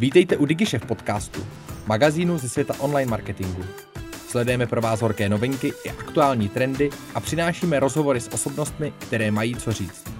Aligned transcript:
Vítejte 0.00 0.36
u 0.36 0.46
DigiShef 0.46 0.86
podcastu, 0.86 1.40
magazínu 1.86 2.38
ze 2.38 2.48
světa 2.48 2.74
online 2.80 3.10
marketingu. 3.10 3.62
Sledujeme 4.12 4.66
pro 4.66 4.80
vás 4.80 5.02
horké 5.02 5.28
novinky 5.28 5.72
i 5.84 5.90
aktuální 5.90 6.48
trendy 6.48 6.90
a 7.14 7.20
přinášíme 7.20 7.80
rozhovory 7.80 8.20
s 8.20 8.28
osobnostmi, 8.34 8.92
které 8.98 9.30
mají 9.30 9.54
co 9.54 9.72
říct. 9.72 10.14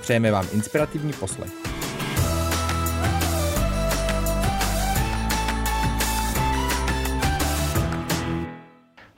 Přejeme 0.00 0.30
vám 0.30 0.46
inspirativní 0.52 1.12
poslech. 1.12 1.50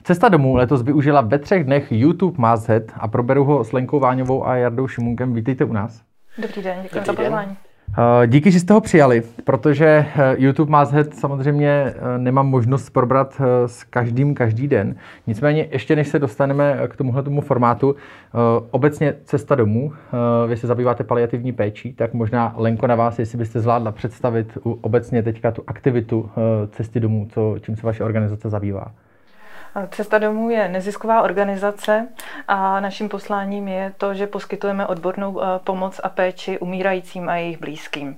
Cesta 0.03 0.29
domů 0.29 0.55
letos 0.55 0.81
využila 0.81 1.21
ve 1.21 1.39
třech 1.39 1.63
dnech 1.63 1.91
YouTube 1.91 2.37
Mázet 2.37 2.91
a 2.95 3.07
proberu 3.07 3.43
ho 3.43 3.63
s 3.63 3.71
Lenkou 3.71 3.99
Váňovou 3.99 4.47
a 4.47 4.55
Jardou 4.55 4.87
Šimunkem. 4.87 5.33
Vítejte 5.33 5.65
u 5.65 5.73
nás. 5.73 6.01
Dobrý 6.37 6.61
den, 6.61 6.77
děkuji 6.83 7.05
za 7.05 7.13
pozvání. 7.13 7.57
Eh, 7.97 8.27
díky, 8.27 8.51
že 8.51 8.59
jste 8.59 8.73
ho 8.73 8.81
přijali, 8.81 9.23
protože 9.43 9.85
eh, 9.85 10.35
YouTube 10.37 10.71
Mázhet 10.71 11.15
samozřejmě 11.15 11.69
eh, 11.69 12.17
nemám 12.17 12.47
možnost 12.47 12.89
probrat 12.89 13.41
s 13.65 13.83
každým 13.83 14.35
každý 14.35 14.67
den. 14.67 14.95
Nicméně 15.27 15.67
ještě 15.71 15.95
než 15.95 16.07
se 16.07 16.19
dostaneme 16.19 16.79
k 16.87 16.95
tomuhle 16.95 17.23
tomu 17.23 17.41
formátu, 17.41 17.95
obecně 18.71 19.15
cesta 19.23 19.55
domů, 19.55 19.93
vy 20.47 20.57
se 20.57 20.67
zabýváte 20.67 21.03
paliativní 21.03 21.51
péčí, 21.51 21.93
tak 21.93 22.13
možná 22.13 22.53
Lenko 22.57 22.87
na 22.87 22.95
vás, 22.95 23.19
jestli 23.19 23.37
byste 23.37 23.59
zvládla 23.59 23.91
představit 23.91 24.57
obecně 24.63 25.23
teďka 25.23 25.51
tu 25.51 25.63
aktivitu 25.67 26.29
cesty 26.71 26.99
domů, 26.99 27.27
co, 27.33 27.55
čím 27.61 27.75
se 27.75 27.87
vaše 27.87 28.03
organizace 28.03 28.49
zabývá. 28.49 28.91
Cesta 29.89 30.17
domů 30.17 30.49
je 30.49 30.67
nezisková 30.67 31.21
organizace 31.21 32.07
a 32.47 32.79
naším 32.79 33.09
posláním 33.09 33.67
je 33.67 33.93
to, 33.97 34.13
že 34.13 34.27
poskytujeme 34.27 34.87
odbornou 34.87 35.41
eh, 35.41 35.45
pomoc 35.63 35.99
a 36.03 36.09
péči 36.09 36.59
umírajícím 36.59 37.29
a 37.29 37.35
jejich 37.35 37.59
blízkým. 37.59 38.17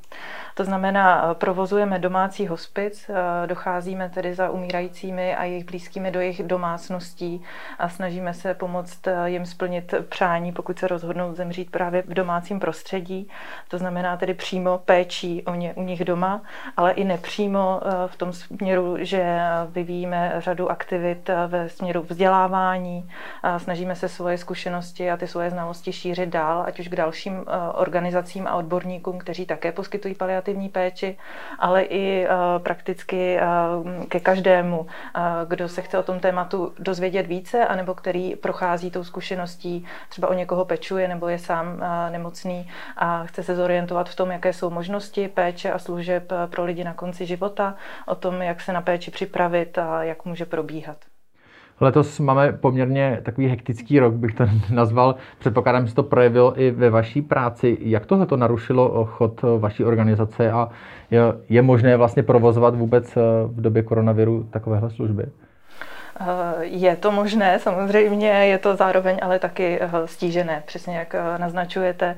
To 0.58 0.64
znamená, 0.64 1.32
eh, 1.32 1.36
provozujeme 1.36 2.00
domácí 2.00 2.48
hospic, 2.48 3.10
eh, 3.10 3.48
docházíme 3.48 4.10
tedy 4.10 4.34
za 4.34 4.50
umírajícími 4.50 5.36
a 5.36 5.44
jejich 5.44 5.66
blízkými 5.66 6.12
do 6.12 6.20
jejich 6.20 6.44
domácností 6.44 7.44
a 7.80 7.90
snažíme 7.90 8.34
se 8.34 8.54
pomoct 8.54 9.08
eh, 9.08 9.30
jim 9.30 9.46
splnit 9.46 9.94
přání, 10.10 10.52
pokud 10.52 10.80
se 10.80 10.88
rozhodnou 10.88 11.34
zemřít 11.34 11.72
právě 11.72 12.02
v 12.02 12.14
domácím 12.14 12.60
prostředí. 12.60 13.30
To 13.68 13.78
znamená 13.78 14.18
tedy 14.18 14.34
přímo 14.34 14.78
péčí 14.78 15.44
o 15.44 15.56
ně, 15.56 15.74
u 15.74 15.84
nich 15.84 16.06
doma, 16.06 16.42
ale 16.78 16.92
i 16.92 17.04
nepřímo 17.04 17.82
v 18.08 18.16
tom 18.16 18.34
směru, 18.34 18.98
že 19.00 19.40
vyvíjíme 19.70 20.34
řadu 20.38 20.72
aktivit 20.72 21.30
ve 21.48 21.70
směru 21.70 22.02
vzdělávání, 22.10 23.10
snažíme 23.58 23.96
se 23.96 24.10
svoje 24.10 24.38
zkušenosti 24.38 25.12
a 25.12 25.18
ty 25.18 25.28
svoje 25.28 25.50
znalosti 25.50 25.94
šířit 25.94 26.30
dál, 26.30 26.64
ať 26.68 26.80
už 26.80 26.88
k 26.88 26.96
dalším 26.96 27.46
organizacím 27.74 28.48
a 28.48 28.56
odborníkům, 28.56 29.18
kteří 29.18 29.46
také 29.46 29.72
poskytují 29.72 30.16
paliativní 30.16 30.47
paliativní 30.48 30.70
péči, 30.70 31.18
ale 31.60 31.82
i 31.82 32.24
eh, 32.24 32.30
prakticky 32.60 33.38
eh, 33.38 33.44
ke 34.08 34.20
každému, 34.20 34.88
eh, 34.88 35.22
kdo 35.48 35.70
se 35.70 35.82
chce 35.82 35.98
o 35.98 36.04
tom 36.04 36.20
tématu 36.20 36.74
dozvědět 36.80 37.28
více, 37.28 37.66
anebo 37.66 37.94
který 37.94 38.36
prochází 38.36 38.92
tou 38.92 39.04
zkušeností, 39.04 39.86
třeba 40.10 40.28
o 40.28 40.34
někoho 40.34 40.66
pečuje 40.66 41.08
nebo 41.08 41.28
je 41.28 41.40
sám 41.40 41.84
nemocný 42.12 42.70
a 42.98 43.26
chce 43.26 43.44
se 43.44 43.56
zorientovat 43.56 44.10
v 44.10 44.16
tom, 44.16 44.32
jaké 44.32 44.54
jsou 44.54 44.70
možnosti 44.70 45.28
péče 45.28 45.72
a 45.72 45.80
služeb 45.80 46.32
pro 46.50 46.64
lidi 46.64 46.84
na 46.84 46.94
konci 46.94 47.26
života, 47.26 47.76
o 48.06 48.16
tom, 48.16 48.42
jak 48.42 48.62
se 48.62 48.74
na 48.74 48.82
péči 48.82 49.12
připravit 49.12 49.78
a 49.78 50.04
jak 50.04 50.26
může 50.26 50.46
probíhat. 50.46 50.98
Letos 51.82 52.20
máme 52.20 52.52
poměrně 52.52 53.20
takový 53.24 53.48
hektický 53.48 54.00
rok, 54.00 54.14
bych 54.14 54.36
to 54.36 54.46
nazval. 54.70 55.16
Předpokládám, 55.40 55.86
že 55.86 55.90
se 55.90 55.96
to 55.96 56.04
projevilo 56.04 56.62
i 56.62 56.72
ve 56.72 56.90
vaší 56.90 57.22
práci. 57.22 57.78
Jak 57.82 58.06
tohle 58.06 58.26
to 58.26 58.38
narušilo 58.38 59.06
chod 59.06 59.42
vaší 59.60 59.84
organizace 59.84 60.52
a 60.52 60.70
je, 61.12 61.22
je 61.50 61.62
možné 61.62 61.98
vlastně 61.98 62.24
provozovat 62.24 62.76
vůbec 62.76 63.16
v 63.48 63.62
době 63.62 63.84
koronaviru 63.84 64.48
takovéhle 64.50 64.90
služby? 64.90 65.24
Eh, 66.20 66.66
je 66.66 66.96
to 66.96 67.12
možné, 67.12 67.60
samozřejmě, 67.60 68.30
je 68.30 68.58
to 68.58 68.76
zároveň 68.76 69.20
ale 69.22 69.40
taky 69.40 69.80
eh, 69.82 69.90
stížené, 70.06 70.64
přesně 70.66 70.98
jak 70.98 71.16
eh, 71.16 71.38
naznačujete. 71.38 72.16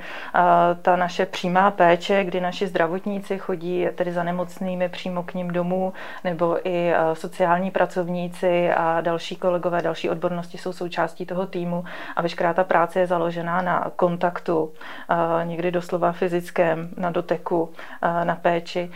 Ta 0.82 0.96
naše 0.96 1.26
přímá 1.26 1.72
péče, 1.72 2.24
kdy 2.24 2.42
naši 2.42 2.68
zdravotníci 2.68 3.38
chodí 3.38 3.88
tedy 3.96 4.12
za 4.12 4.24
nemocnými 4.24 4.90
přímo 4.90 5.24
k 5.24 5.34
ním 5.34 5.52
domů, 5.52 5.94
nebo 6.24 6.68
i 6.68 6.94
sociální 7.14 7.72
pracovníci 7.72 8.72
a 8.72 9.02
další 9.02 9.36
kolegové, 9.36 9.82
další 9.82 10.10
odbornosti 10.10 10.58
jsou 10.58 10.74
součástí 10.74 11.26
toho 11.26 11.46
týmu 11.46 11.84
a 12.16 12.22
veškerá 12.22 12.54
ta 12.54 12.64
práce 12.64 13.00
je 13.00 13.08
založená 13.08 13.62
na 13.62 13.92
kontaktu, 13.96 14.72
někdy 15.44 15.72
doslova 15.72 16.12
fyzickém, 16.12 16.90
na 16.98 17.12
doteku, 17.12 17.70
na 18.24 18.36
péči, 18.36 18.92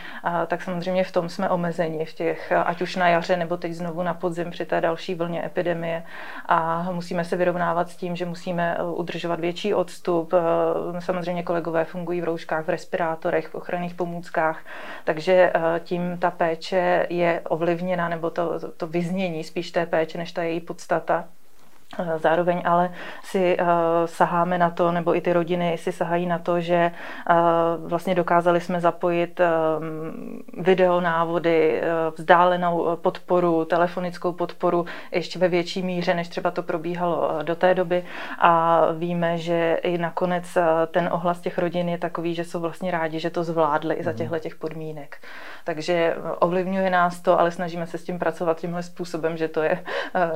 tak 0.46 0.62
samozřejmě 0.62 1.04
v 1.04 1.12
tom 1.12 1.28
jsme 1.28 1.48
omezeni, 1.48 2.04
v 2.04 2.12
těch, 2.12 2.52
ať 2.64 2.82
už 2.82 2.96
na 2.96 3.08
jaře, 3.08 3.36
nebo 3.36 3.56
teď 3.56 3.72
znovu 3.72 4.02
na 4.02 4.14
podzim 4.14 4.50
při 4.50 4.64
té 4.64 4.80
další 4.80 4.93
vlně 5.14 5.46
epidemie 5.46 6.02
a 6.46 6.82
musíme 6.92 7.24
se 7.24 7.36
vyrovnávat 7.36 7.90
s 7.90 7.96
tím, 7.96 8.16
že 8.16 8.26
musíme 8.26 8.76
eh, 8.78 8.82
udržovat 8.82 9.40
větší 9.40 9.74
odstup. 9.74 10.32
Eh, 10.34 11.00
samozřejmě 11.00 11.42
kolegové 11.42 11.84
fungují 11.84 12.20
v 12.20 12.24
rouškách, 12.24 12.64
v 12.64 12.68
respirátorech, 12.68 13.48
v 13.48 13.54
ochranných 13.54 13.94
pomůckách, 13.94 14.60
takže 15.04 15.52
eh, 15.54 15.80
tím 15.84 16.18
ta 16.18 16.30
péče 16.30 17.06
je 17.10 17.40
ovlivněna, 17.48 18.08
nebo 18.08 18.30
to, 18.30 18.72
to 18.76 18.86
vyznění 18.86 19.44
spíš 19.44 19.70
té 19.70 19.86
péče, 19.86 20.18
než 20.18 20.32
ta 20.32 20.42
její 20.42 20.60
podstata 20.60 21.24
zároveň 22.16 22.62
ale 22.64 22.90
si 23.22 23.56
uh, 23.60 23.66
saháme 24.04 24.58
na 24.58 24.70
to, 24.70 24.92
nebo 24.92 25.16
i 25.16 25.20
ty 25.20 25.32
rodiny 25.32 25.78
si 25.78 25.92
sahají 25.92 26.26
na 26.26 26.38
to, 26.38 26.60
že 26.60 26.90
uh, 27.30 27.88
vlastně 27.88 28.14
dokázali 28.14 28.60
jsme 28.60 28.80
zapojit 28.80 29.40
uh, 29.40 29.46
videonávody, 30.64 31.82
uh, 31.82 32.14
vzdálenou 32.16 32.96
podporu, 32.96 33.64
telefonickou 33.64 34.32
podporu 34.32 34.86
ještě 35.12 35.38
ve 35.38 35.48
větší 35.48 35.82
míře, 35.82 36.14
než 36.14 36.28
třeba 36.28 36.50
to 36.50 36.62
probíhalo 36.62 37.38
do 37.42 37.54
té 37.54 37.74
doby. 37.74 38.04
A 38.38 38.82
víme, 38.92 39.38
že 39.38 39.78
i 39.82 39.98
nakonec 39.98 40.58
ten 40.90 41.08
ohlas 41.12 41.40
těch 41.40 41.58
rodin 41.58 41.88
je 41.88 41.98
takový, 41.98 42.34
že 42.34 42.44
jsou 42.44 42.60
vlastně 42.60 42.90
rádi, 42.90 43.20
že 43.20 43.30
to 43.30 43.44
zvládli 43.44 43.94
i 43.94 44.04
za 44.04 44.10
mhm. 44.10 44.18
těchto 44.18 44.38
těch 44.38 44.54
podmínek. 44.54 45.16
Takže 45.64 46.16
ovlivňuje 46.38 46.90
nás 46.90 47.20
to, 47.20 47.40
ale 47.40 47.50
snažíme 47.50 47.86
se 47.86 47.98
s 47.98 48.04
tím 48.04 48.18
pracovat 48.18 48.60
tímhle 48.60 48.82
způsobem, 48.82 49.36
že 49.36 49.48
to 49.48 49.62
je 49.62 49.84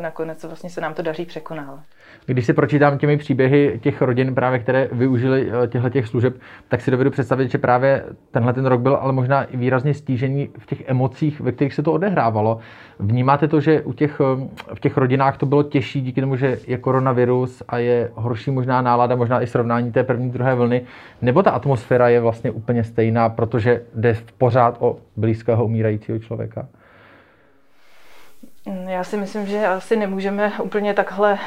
nakonec 0.00 0.44
vlastně 0.44 0.70
se 0.70 0.80
nám 0.80 0.94
to 0.94 1.02
daří 1.02 1.26
překonat 1.26 1.47
překonal. 1.48 1.80
Když 2.26 2.46
si 2.46 2.52
pročítám 2.52 2.98
těmi 2.98 3.16
příběhy 3.16 3.80
těch 3.82 4.02
rodin, 4.02 4.34
právě 4.34 4.58
které 4.58 4.88
využili 4.92 5.50
eh, 5.64 5.66
těchto 5.66 5.90
těch 5.90 6.06
služeb, 6.06 6.36
tak 6.68 6.80
si 6.80 6.90
dovedu 6.90 7.10
představit, 7.10 7.50
že 7.50 7.58
právě 7.58 8.04
tenhle 8.30 8.52
ten 8.52 8.66
rok 8.66 8.80
byl 8.80 8.96
ale 8.96 9.12
možná 9.12 9.44
i 9.44 9.56
výrazně 9.56 9.94
stížený 9.94 10.48
v 10.58 10.66
těch 10.66 10.88
emocích, 10.88 11.40
ve 11.40 11.52
kterých 11.52 11.74
se 11.74 11.82
to 11.82 11.92
odehrávalo. 11.92 12.58
Vnímáte 12.98 13.48
to, 13.48 13.60
že 13.60 13.82
u 13.82 13.92
těch, 13.92 14.20
eh, 14.20 14.48
v 14.74 14.80
těch 14.80 14.96
rodinách 14.96 15.36
to 15.36 15.46
bylo 15.46 15.62
těžší 15.62 16.00
díky 16.00 16.20
tomu, 16.20 16.36
že 16.36 16.58
je 16.66 16.78
koronavirus 16.78 17.62
a 17.68 17.78
je 17.78 18.10
horší 18.14 18.50
možná 18.50 18.82
nálada, 18.82 19.16
možná 19.16 19.42
i 19.42 19.46
srovnání 19.46 19.92
té 19.92 20.04
první, 20.04 20.30
druhé 20.30 20.54
vlny, 20.54 20.82
nebo 21.22 21.42
ta 21.42 21.50
atmosféra 21.50 22.08
je 22.08 22.20
vlastně 22.20 22.50
úplně 22.50 22.84
stejná, 22.84 23.28
protože 23.28 23.82
jde 23.94 24.16
pořád 24.38 24.76
o 24.80 24.96
blízkého 25.16 25.64
umírajícího 25.64 26.18
člověka? 26.18 26.68
Já 28.86 29.04
si 29.04 29.16
myslím, 29.16 29.46
že 29.46 29.66
asi 29.66 29.96
nemůžeme 29.96 30.52
úplně 30.62 30.94
takhle 30.94 31.32
uh, 31.32 31.38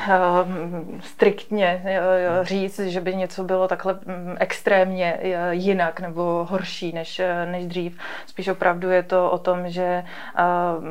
striktně 0.99 1.83
uh, 1.83 2.45
říct, 2.45 2.79
že 2.79 3.01
by 3.01 3.15
něco 3.15 3.43
bylo 3.43 3.67
takhle 3.67 3.93
um, 3.93 4.01
extrémně 4.39 5.19
uh, 5.21 5.29
jinak 5.51 5.99
nebo 5.99 6.47
horší 6.49 6.91
než, 6.93 7.21
než 7.51 7.65
dřív. 7.65 7.99
Spíš 8.25 8.47
opravdu 8.47 8.89
je 8.89 9.03
to 9.03 9.31
o 9.31 9.37
tom, 9.37 9.69
že 9.69 10.03
uh, 10.39 10.85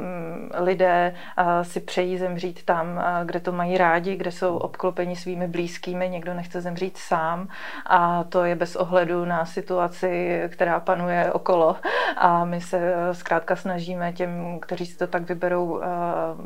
lidé 0.65 1.15
si 1.63 1.81
přejí 1.81 2.19
zemřít 2.19 2.65
tam, 2.65 3.03
kde 3.25 3.41
to 3.41 3.53
mají 3.53 3.79
rádi, 3.79 4.17
kde 4.17 4.33
jsou 4.33 4.57
obklopeni 4.57 5.17
svými 5.17 5.49
blízkými, 5.49 6.09
někdo 6.09 6.35
nechce 6.35 6.61
zemřít 6.61 6.97
sám 6.97 7.49
a 7.87 8.25
to 8.25 8.45
je 8.45 8.55
bez 8.55 8.77
ohledu 8.77 9.25
na 9.25 9.45
situaci, 9.45 10.43
která 10.49 10.81
panuje 10.81 11.33
okolo 11.33 11.77
a 12.17 12.45
my 12.45 12.61
se 12.61 12.95
zkrátka 13.13 13.57
snažíme 13.57 14.13
těm, 14.13 14.59
kteří 14.61 14.87
si 14.87 14.99
to 14.99 15.07
tak 15.07 15.23
vyberou, 15.23 15.81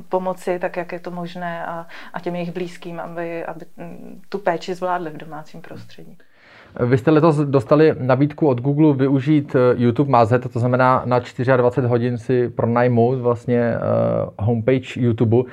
pomoci, 0.09 0.59
tak 0.59 0.77
jak 0.77 0.93
je 0.93 1.01
to 1.01 1.11
možné 1.11 1.67
a, 1.67 1.87
a 2.13 2.21
těm 2.21 2.35
jejich 2.35 2.53
blízkým, 2.53 3.01
aby, 3.01 3.45
aby 3.45 3.65
tu 4.29 4.39
péči 4.39 4.75
zvládli 4.75 5.11
v 5.11 5.17
domácím 5.17 5.61
prostředí. 5.61 6.19
Vy 6.81 6.99
jste 6.99 7.11
letos 7.11 7.37
dostali 7.37 7.95
nabídku 7.99 8.49
od 8.49 8.61
Google 8.61 8.95
využít 8.95 9.57
eh, 9.57 9.59
YouTube 9.77 10.11
Mazet, 10.11 10.53
to 10.53 10.59
znamená 10.59 11.03
na 11.05 11.19
24 11.19 11.87
hodin 11.87 12.19
si 12.19 12.49
pronajmout 12.49 13.19
vlastně 13.19 13.75
uh, 13.77 14.47
homepage 14.47 15.01
YouTube. 15.01 15.51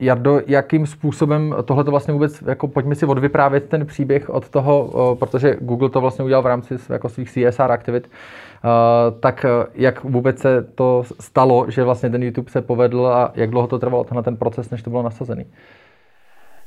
Jardo, 0.00 0.40
jakým 0.46 0.86
způsobem 0.86 1.54
tohle 1.64 1.84
to 1.84 1.90
vlastně 1.90 2.14
vůbec, 2.14 2.42
jako 2.42 2.68
pojďme 2.68 2.94
si 2.94 3.06
odvyprávět 3.06 3.68
ten 3.68 3.86
příběh 3.86 4.30
od 4.30 4.48
toho, 4.48 5.16
protože 5.18 5.56
Google 5.60 5.88
to 5.88 6.00
vlastně 6.00 6.24
udělal 6.24 6.42
v 6.42 6.46
rámci 6.46 6.76
jako 6.88 7.08
svých 7.08 7.30
CSR 7.30 7.72
aktivit, 7.72 8.08
Eh, 8.08 8.47
tak 9.20 9.44
eh, 9.44 9.66
jak 9.74 10.04
vůbec 10.04 10.38
se 10.38 10.62
to 10.62 11.04
stalo, 11.20 11.70
že 11.70 11.84
vlastně 11.84 12.10
ten 12.10 12.22
YouTube 12.22 12.50
se 12.50 12.62
povedl 12.62 13.06
a 13.06 13.32
jak 13.34 13.50
dlouho 13.50 13.66
to 13.66 13.78
trvalo, 13.78 14.04
tenhle 14.04 14.22
ten 14.22 14.36
proces, 14.36 14.70
než 14.70 14.82
to 14.82 14.90
bylo 14.90 15.02
nasazený? 15.02 15.46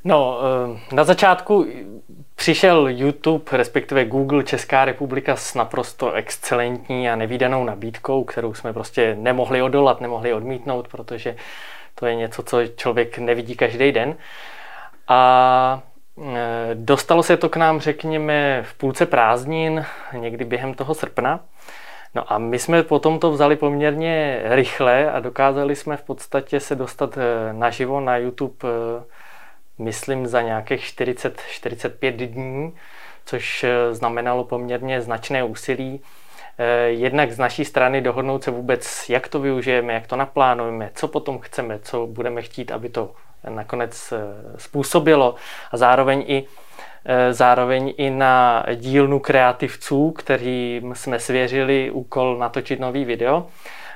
No, 0.03 0.39
na 0.93 1.03
začátku 1.03 1.65
Přišel 2.41 2.87
YouTube, 2.89 3.57
respektive 3.57 4.05
Google 4.05 4.43
Česká 4.43 4.85
republika 4.85 5.35
s 5.35 5.55
naprosto 5.55 6.11
excelentní 6.13 7.09
a 7.09 7.15
nevýdanou 7.15 7.63
nabídkou, 7.63 8.23
kterou 8.23 8.53
jsme 8.53 8.73
prostě 8.73 9.15
nemohli 9.19 9.61
odolat, 9.61 10.01
nemohli 10.01 10.33
odmítnout, 10.33 10.87
protože 10.87 11.35
to 11.95 12.05
je 12.05 12.15
něco, 12.15 12.43
co 12.43 12.67
člověk 12.67 13.17
nevidí 13.17 13.55
každý 13.55 13.91
den. 13.91 14.15
A 15.07 15.81
dostalo 16.73 17.23
se 17.23 17.37
to 17.37 17.49
k 17.49 17.57
nám, 17.57 17.79
řekněme, 17.79 18.63
v 18.63 18.73
půlce 18.73 19.05
prázdnin, 19.05 19.85
někdy 20.17 20.45
během 20.45 20.73
toho 20.73 20.93
srpna. 20.93 21.39
No 22.15 22.33
a 22.33 22.37
my 22.37 22.59
jsme 22.59 22.83
potom 22.83 23.19
to 23.19 23.31
vzali 23.31 23.55
poměrně 23.55 24.41
rychle 24.45 25.11
a 25.11 25.19
dokázali 25.19 25.75
jsme 25.75 25.97
v 25.97 26.03
podstatě 26.03 26.59
se 26.59 26.75
dostat 26.75 27.17
e, 27.17 27.53
naživo 27.53 27.99
na 27.99 28.17
YouTube 28.17 28.55
e, 28.63 29.03
myslím, 29.81 30.27
za 30.27 30.41
nějakých 30.41 30.81
40-45 30.81 32.11
dní, 32.11 32.73
což 33.25 33.63
eh, 33.63 33.93
znamenalo 33.93 34.43
poměrně 34.43 35.01
značné 35.01 35.43
úsilí. 35.43 36.01
Eh, 36.57 36.87
jednak 36.87 37.31
z 37.31 37.39
naší 37.39 37.65
strany 37.65 38.01
dohodnout 38.01 38.43
se 38.43 38.51
vůbec, 38.51 39.09
jak 39.09 39.27
to 39.27 39.39
využijeme, 39.39 39.93
jak 39.93 40.07
to 40.07 40.15
naplánujeme, 40.15 40.91
co 40.95 41.07
potom 41.07 41.39
chceme, 41.39 41.79
co 41.79 42.07
budeme 42.07 42.41
chtít, 42.41 42.71
aby 42.71 42.89
to 42.89 43.11
nakonec 43.49 44.11
eh, 44.11 44.17
způsobilo 44.57 45.35
a 45.71 45.77
zároveň 45.77 46.23
i 46.27 46.45
zároveň 47.31 47.93
i 47.97 48.09
na 48.09 48.65
dílnu 48.75 49.19
kreativců, 49.19 50.11
kterým 50.11 50.95
jsme 50.95 51.19
svěřili 51.19 51.91
úkol 51.91 52.37
natočit 52.37 52.79
nový 52.79 53.05
video. 53.05 53.47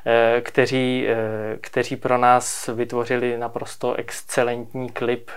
Eh, 0.07 0.41
kteří, 0.41 1.07
eh, 1.07 1.57
kteří 1.61 1.95
pro 1.95 2.17
nás 2.17 2.67
vytvořili 2.67 3.37
naprosto 3.37 3.93
excelentní 3.93 4.89
klip 4.89 5.31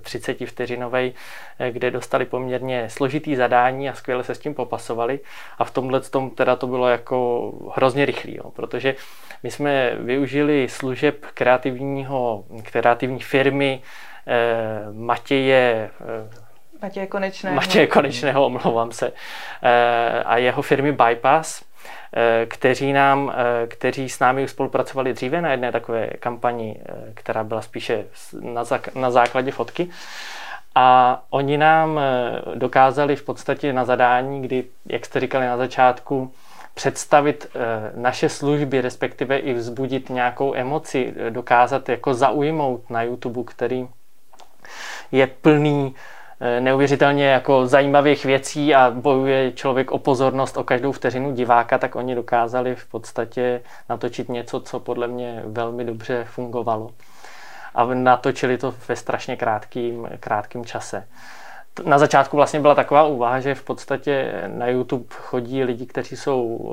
30 0.00 0.44
eh, 0.44 0.46
vteřinový, 0.46 1.14
kde 1.70 1.90
dostali 1.90 2.24
poměrně 2.24 2.90
složitý 2.90 3.36
zadání 3.36 3.88
a 3.88 3.94
skvěle 3.94 4.24
se 4.24 4.34
s 4.34 4.38
tím 4.38 4.54
popasovali. 4.54 5.20
A 5.58 5.64
v 5.64 5.70
tomhle 5.70 6.00
tom 6.00 6.30
teda 6.30 6.56
to 6.56 6.66
bylo 6.66 6.88
jako 6.88 7.52
hrozně 7.74 8.04
rychlý, 8.04 8.36
jo, 8.36 8.50
protože 8.50 8.94
my 9.42 9.50
jsme 9.50 9.96
využili 9.96 10.68
služeb 10.68 11.26
kreativního, 11.34 12.44
kreativní 12.62 13.20
firmy 13.20 13.82
Matěje 14.92 15.90
Matěje 16.82 17.06
Konečného. 17.06 17.56
Matěje 17.56 17.86
Konečného, 17.86 18.46
omlouvám 18.46 18.92
se. 18.92 19.12
A 20.24 20.36
jeho 20.36 20.62
firmy 20.62 20.92
Bypass, 20.92 21.64
Eh, 22.16 22.46
kteří, 22.46 22.92
nám, 22.92 23.32
eh, 23.34 23.66
kteří 23.66 24.08
s 24.08 24.18
námi 24.18 24.44
už 24.44 24.50
spolupracovali 24.50 25.12
dříve 25.12 25.40
na 25.40 25.50
jedné 25.50 25.72
takové 25.72 26.06
kampani, 26.06 26.80
eh, 26.80 27.12
která 27.14 27.44
byla 27.44 27.62
spíše 27.62 28.04
na, 28.40 28.64
na 28.94 29.10
základě 29.10 29.50
fotky. 29.50 29.88
A 30.74 31.22
oni 31.30 31.58
nám 31.58 32.00
dokázali 32.54 33.16
v 33.16 33.22
podstatě 33.22 33.72
na 33.72 33.84
zadání, 33.84 34.42
kdy, 34.42 34.64
jak 34.86 35.06
jste 35.06 35.20
říkali 35.20 35.46
na 35.46 35.56
začátku, 35.56 36.32
představit 36.74 37.46
naše 37.94 38.28
služby, 38.28 38.80
respektive 38.80 39.38
i 39.38 39.54
vzbudit 39.54 40.10
nějakou 40.10 40.54
emoci, 40.54 41.14
dokázat 41.30 41.88
jako 41.88 42.14
zaujmout 42.14 42.90
na 42.90 43.02
YouTube, 43.02 43.40
který 43.44 43.88
je 45.12 45.26
plný 45.26 45.94
Eh, 45.94 46.13
neuvěřitelně 46.60 47.26
jako 47.26 47.66
zajímavých 47.66 48.24
věcí 48.24 48.74
a 48.74 48.90
bojuje 48.90 49.52
člověk 49.52 49.90
o 49.90 49.98
pozornost 49.98 50.56
o 50.56 50.64
každou 50.64 50.92
vteřinu 50.92 51.32
diváka, 51.32 51.78
tak 51.78 51.96
oni 51.96 52.14
dokázali 52.14 52.74
v 52.74 52.86
podstatě 52.86 53.62
natočit 53.88 54.28
něco, 54.28 54.60
co 54.60 54.80
podle 54.80 55.08
mě 55.08 55.42
velmi 55.46 55.84
dobře 55.84 56.24
fungovalo. 56.24 56.90
A 57.74 57.84
natočili 57.84 58.58
to 58.58 58.74
ve 58.88 58.96
strašně 58.96 59.36
krátkým, 59.36 60.08
krátkým 60.20 60.64
čase. 60.64 61.08
Na 61.84 61.98
začátku 61.98 62.36
vlastně 62.36 62.60
byla 62.60 62.74
taková 62.74 63.04
úvaha, 63.04 63.40
že 63.40 63.54
v 63.54 63.64
podstatě 63.64 64.42
na 64.46 64.66
YouTube 64.66 65.06
chodí 65.10 65.64
lidi, 65.64 65.86
kteří 65.86 66.16
jsou, 66.16 66.72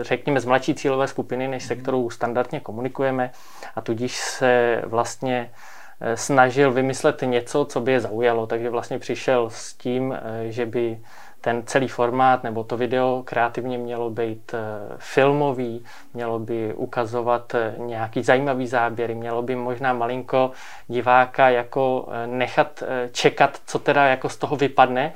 eh, 0.00 0.04
řekněme, 0.04 0.40
z 0.40 0.44
mladší 0.44 0.74
cílové 0.74 1.08
skupiny, 1.08 1.48
než 1.48 1.64
se 1.64 1.76
kterou 1.76 2.10
standardně 2.10 2.60
komunikujeme 2.60 3.30
a 3.76 3.80
tudíž 3.80 4.16
se 4.16 4.82
vlastně 4.86 5.50
Eh, 5.50 5.77
snažil 6.14 6.72
vymyslet 6.72 7.22
něco, 7.22 7.64
co 7.64 7.80
by 7.80 7.92
je 7.92 8.00
zaujalo, 8.00 8.46
takže 8.46 8.70
vlastně 8.70 8.98
přišel 8.98 9.50
s 9.50 9.74
tím, 9.74 10.12
eh, 10.12 10.50
že 10.50 10.66
by 10.66 10.98
ten 11.40 11.62
celý 11.66 11.88
formát 11.88 12.44
nebo 12.44 12.64
to 12.64 12.76
video 12.76 13.22
kreativně 13.24 13.78
mělo 13.78 14.10
být 14.10 14.54
eh, 14.54 14.58
filmový, 14.98 15.84
mělo 16.14 16.38
by 16.38 16.74
ukazovat 16.74 17.54
nějaký 17.76 18.22
zajímavý 18.22 18.66
záběry, 18.66 19.14
mělo 19.14 19.42
by 19.42 19.56
možná 19.56 19.92
malinko 19.92 20.50
diváka 20.88 21.48
jako 21.48 22.08
nechat 22.26 22.82
čekat, 23.12 23.60
co 23.66 23.78
teda 23.78 24.06
jako 24.06 24.28
z 24.28 24.36
toho 24.36 24.56
vypadne, 24.56 25.12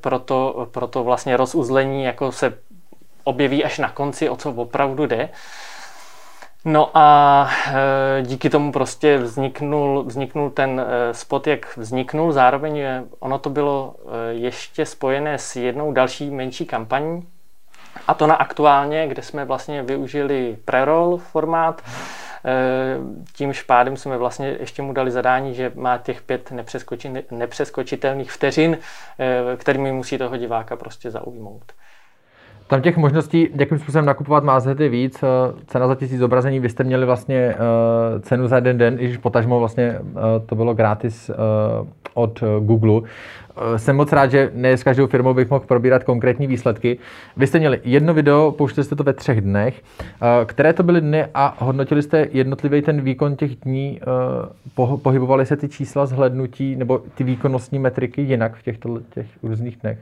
proto, 0.00 0.68
proto 0.70 1.04
vlastně 1.04 1.36
rozuzlení 1.36 2.04
jako 2.04 2.32
se 2.32 2.52
objeví 3.24 3.64
až 3.64 3.78
na 3.78 3.90
konci, 3.90 4.28
o 4.28 4.36
co 4.36 4.50
opravdu 4.50 5.06
jde. 5.06 5.28
No 6.64 6.90
a 6.94 7.50
e, 8.18 8.22
díky 8.22 8.50
tomu 8.50 8.72
prostě 8.72 9.18
vzniknul, 9.18 10.04
vzniknul 10.04 10.50
ten 10.50 10.80
e, 10.80 11.14
spot, 11.14 11.46
jak 11.46 11.76
vzniknul. 11.76 12.32
Zároveň 12.32 12.82
ono 13.18 13.38
to 13.38 13.50
bylo 13.50 13.94
e, 13.96 14.32
ještě 14.32 14.86
spojené 14.86 15.38
s 15.38 15.56
jednou 15.56 15.92
další 15.92 16.30
menší 16.30 16.66
kampaní, 16.66 17.28
a 18.06 18.14
to 18.14 18.26
na 18.26 18.34
aktuálně, 18.34 19.08
kde 19.08 19.22
jsme 19.22 19.44
vlastně 19.44 19.82
využili 19.82 20.56
preroll 20.64 21.16
formát. 21.16 21.82
Tím 23.32 23.52
špádem 23.52 23.96
jsme 23.96 24.18
vlastně 24.18 24.56
ještě 24.60 24.82
mu 24.82 24.92
dali 24.92 25.10
zadání, 25.10 25.54
že 25.54 25.72
má 25.74 25.98
těch 25.98 26.22
pět 26.22 26.52
nepřeskočitelných 27.30 28.32
vteřin, 28.32 28.78
kterými 29.56 29.92
musí 29.92 30.18
toho 30.18 30.36
diváka 30.36 30.76
prostě 30.76 31.10
zaujmout. 31.10 31.72
Tam 32.70 32.82
těch 32.82 32.96
možností, 32.96 33.48
jakým 33.54 33.78
způsobem 33.78 34.04
nakupovat 34.04 34.44
máte 34.44 34.88
víc. 34.88 35.22
Eh, 35.22 35.26
cena 35.66 35.88
za 35.88 35.94
tisíc 35.94 36.18
zobrazení, 36.18 36.60
vy 36.60 36.68
jste 36.68 36.84
měli 36.84 37.06
vlastně 37.06 37.54
uh, 37.54 38.20
cenu 38.20 38.46
za 38.46 38.56
jeden 38.56 38.78
den, 38.78 38.96
i 38.98 39.04
když 39.04 39.16
potažmo 39.16 39.58
vlastně 39.58 39.98
uh, 40.00 40.20
to 40.46 40.54
bylo 40.54 40.74
gratis 40.74 41.30
od 42.14 42.42
Google. 42.60 43.02
Jsem 43.76 43.96
moc 43.96 44.12
rád, 44.12 44.30
že 44.30 44.50
ne 44.54 44.76
s 44.76 44.82
každou 44.82 45.06
firmou 45.06 45.34
bych 45.34 45.50
mohl 45.50 45.64
probírat 45.66 46.04
konkrétní 46.04 46.46
výsledky. 46.46 46.98
Vy 47.36 47.46
jste 47.46 47.58
měli 47.58 47.80
jedno 47.84 48.14
video, 48.14 48.52
pouštěli 48.52 48.84
jste 48.84 48.96
to 48.96 49.04
ve 49.04 49.12
třech 49.12 49.40
dnech. 49.40 49.82
Které 50.46 50.72
to 50.72 50.82
byly 50.82 51.00
dny 51.00 51.26
a 51.34 51.56
hodnotili 51.58 52.02
jste 52.02 52.28
jednotlivý 52.32 52.82
ten 52.82 53.00
výkon 53.00 53.36
těch 53.36 53.56
dní? 53.56 54.00
Pohybovaly 55.02 55.46
se 55.46 55.56
ty 55.56 55.68
čísla 55.68 56.06
zhlednutí 56.06 56.76
nebo 56.76 57.02
ty 57.14 57.24
výkonnostní 57.24 57.78
metriky 57.78 58.22
jinak 58.22 58.54
v 58.56 58.62
těchto 58.62 59.00
těch 59.14 59.26
různých 59.42 59.76
dnech? 59.76 59.98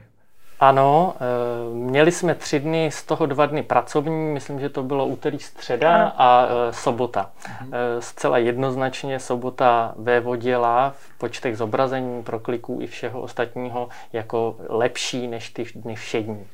Ano, 0.59 1.15
eh, 1.15 1.73
měli 1.73 2.11
jsme 2.11 2.35
tři 2.35 2.59
dny, 2.59 2.91
z 2.91 3.03
toho 3.03 3.25
dva 3.25 3.45
dny 3.45 3.63
pracovní, 3.63 4.33
myslím, 4.33 4.59
že 4.59 4.69
to 4.69 4.83
bylo 4.83 5.05
úterý, 5.05 5.39
středa 5.39 6.13
a 6.17 6.45
eh, 6.45 6.73
sobota. 6.73 7.31
Mhm. 7.61 7.71
Eh, 7.73 8.01
zcela 8.01 8.37
jednoznačně 8.37 9.19
sobota 9.19 9.93
vévoděla 9.97 10.93
v 10.97 11.17
počtech 11.17 11.57
zobrazení, 11.57 12.23
prokliků 12.23 12.79
i 12.81 12.87
všeho 12.87 13.21
ostatního 13.21 13.89
jako 14.13 14.55
lepší 14.69 15.27
než 15.27 15.49
ty 15.49 15.65
dny 15.75 15.95
všední. 15.95 16.47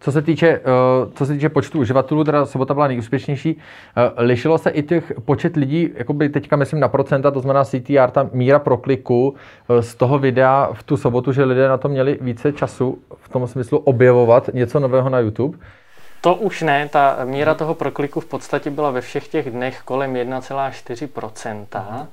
Co 0.00 0.12
se 0.12 0.22
týče, 0.22 0.48
eh, 0.48 0.62
co 1.14 1.26
se 1.26 1.32
týče 1.32 1.48
počtu 1.48 1.78
uživatelů, 1.78 2.24
teda 2.24 2.46
sobota 2.46 2.74
byla 2.74 2.88
nejúspěšnější. 2.88 3.58
Eh, 3.96 4.22
lišilo 4.22 4.58
se 4.58 4.70
i 4.70 4.82
těch 4.82 5.12
počet 5.24 5.56
lidí, 5.56 5.90
jakoby 5.94 6.28
teďka 6.28 6.56
myslím 6.56 6.80
na 6.80 6.88
procenta, 6.88 7.30
to 7.30 7.40
znamená 7.40 7.64
CTR, 7.64 8.10
ta 8.10 8.30
míra 8.32 8.58
prokliku 8.58 9.34
eh, 9.68 9.82
z 9.82 9.94
toho 9.94 10.18
videa 10.18 10.70
v 10.72 10.82
tu 10.82 10.96
sobotu, 10.96 11.32
že 11.32 11.44
lidé 11.44 11.68
na 11.68 11.76
to 11.76 11.88
měli 11.88 12.18
více 12.20 12.52
času 12.52 12.98
v 13.16 13.28
tom 13.28 13.46
smyslu 13.46 13.78
objevovat 13.78 14.50
něco 14.52 14.80
nového 14.80 15.08
na 15.08 15.18
YouTube? 15.18 15.58
To 16.20 16.34
už 16.34 16.62
ne, 16.62 16.88
ta 16.88 17.16
míra 17.24 17.54
toho 17.54 17.74
prokliku 17.74 18.20
v 18.20 18.26
podstatě 18.26 18.70
byla 18.70 18.90
ve 18.90 19.00
všech 19.00 19.28
těch 19.28 19.50
dnech 19.50 19.82
kolem 19.84 20.14
1,4%. 20.14 21.66
Eh, 21.74 22.06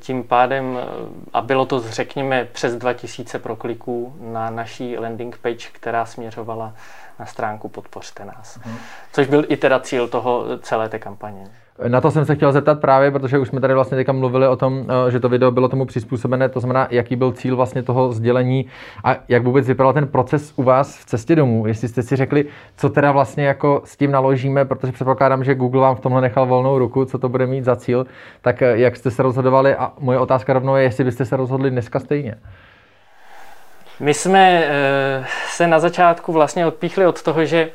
tím 0.00 0.24
pádem, 0.24 0.78
eh, 0.78 0.84
a 1.32 1.40
bylo 1.40 1.66
to, 1.66 1.80
řekněme, 1.80 2.44
přes 2.52 2.76
2000 2.76 3.38
prokliků 3.38 4.16
na 4.20 4.50
naší 4.50 4.98
landing 4.98 5.38
page, 5.38 5.68
která 5.72 6.06
směřovala 6.06 6.74
na 7.18 7.26
stránku 7.26 7.68
Podpořte 7.68 8.24
nás. 8.24 8.58
Mhm. 8.66 8.76
Což 9.12 9.26
byl 9.26 9.44
i 9.48 9.56
teda 9.56 9.80
cíl 9.80 10.08
toho 10.08 10.58
celé 10.58 10.88
té 10.88 10.98
kampaně. 10.98 11.50
Na 11.88 12.00
to 12.00 12.10
jsem 12.10 12.24
se 12.24 12.34
chtěl 12.34 12.52
zeptat 12.52 12.80
právě, 12.80 13.10
protože 13.10 13.38
už 13.38 13.48
jsme 13.48 13.60
tady 13.60 13.74
vlastně 13.74 13.96
teďka 13.96 14.12
mluvili 14.12 14.48
o 14.48 14.56
tom, 14.56 14.86
eh, 15.06 15.10
že 15.10 15.20
to 15.20 15.28
video 15.28 15.50
bylo 15.50 15.68
tomu 15.68 15.84
přizpůsobené, 15.84 16.48
to 16.48 16.60
znamená, 16.60 16.88
jaký 16.90 17.16
byl 17.16 17.32
cíl 17.32 17.56
vlastně 17.56 17.82
toho 17.82 18.12
sdělení 18.12 18.66
a 19.04 19.16
jak 19.28 19.44
vůbec 19.44 19.66
vypadal 19.66 19.92
ten 19.92 20.08
proces 20.08 20.52
u 20.56 20.62
vás 20.62 20.98
v 20.98 21.04
cestě 21.04 21.36
domů. 21.36 21.66
Jestli 21.66 21.88
jste 21.88 22.02
si 22.02 22.16
řekli, 22.16 22.44
co 22.76 22.88
teda 22.88 23.12
vlastně 23.12 23.46
jako 23.46 23.82
s 23.84 23.96
tím 23.96 24.10
naložíme, 24.10 24.64
protože 24.64 24.92
předpokládám, 24.92 25.44
že 25.44 25.54
Google 25.54 25.80
vám 25.80 25.96
v 25.96 26.00
tomhle 26.00 26.20
nechal 26.20 26.46
volnou 26.46 26.78
ruku, 26.78 27.04
co 27.04 27.18
to 27.18 27.28
bude 27.28 27.46
mít 27.46 27.64
za 27.64 27.76
cíl, 27.76 28.06
tak 28.40 28.62
eh, 28.62 28.78
jak 28.78 28.96
jste 28.96 29.10
se 29.10 29.22
rozhodovali 29.22 29.74
a 29.74 29.92
moje 30.00 30.18
otázka 30.18 30.52
rovnou 30.52 30.76
je, 30.76 30.82
jestli 30.82 31.04
byste 31.04 31.24
se 31.24 31.36
rozhodli 31.36 31.70
dneska 31.70 32.00
stejně. 32.00 32.34
My 34.00 34.14
jsme 34.14 34.64
eh, 34.64 35.24
se 35.48 35.66
na 35.66 35.78
začátku 35.78 36.32
vlastně 36.32 36.66
odpíchli 36.66 37.06
od 37.06 37.22
toho, 37.22 37.44
že 37.44 37.70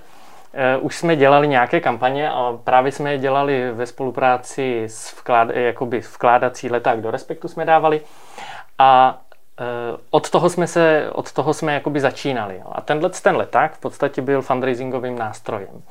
už 0.79 0.95
jsme 0.95 1.15
dělali 1.15 1.47
nějaké 1.47 1.79
kampaně 1.79 2.29
a 2.29 2.57
právě 2.63 2.91
jsme 2.91 3.11
je 3.11 3.17
dělali 3.17 3.71
ve 3.71 3.85
spolupráci 3.85 4.83
s 4.87 5.17
vklád, 5.19 5.49
jakoby 5.49 5.99
vkládací 5.99 6.69
leták 6.69 7.01
do 7.01 7.11
respektu 7.11 7.47
jsme 7.47 7.65
dávali 7.65 8.01
a 8.79 9.19
od 10.09 10.29
toho 10.29 10.49
jsme 10.49 10.67
se, 10.67 11.09
od 11.11 11.31
toho 11.31 11.53
jsme 11.53 11.73
jakoby 11.73 11.99
začínali. 11.99 12.61
A 12.71 12.81
tenhle 12.81 13.09
ten 13.09 13.35
leták 13.35 13.73
v 13.73 13.79
podstatě 13.79 14.21
byl 14.21 14.41
fundraisingovým 14.41 15.17
nástrojem. 15.17 15.81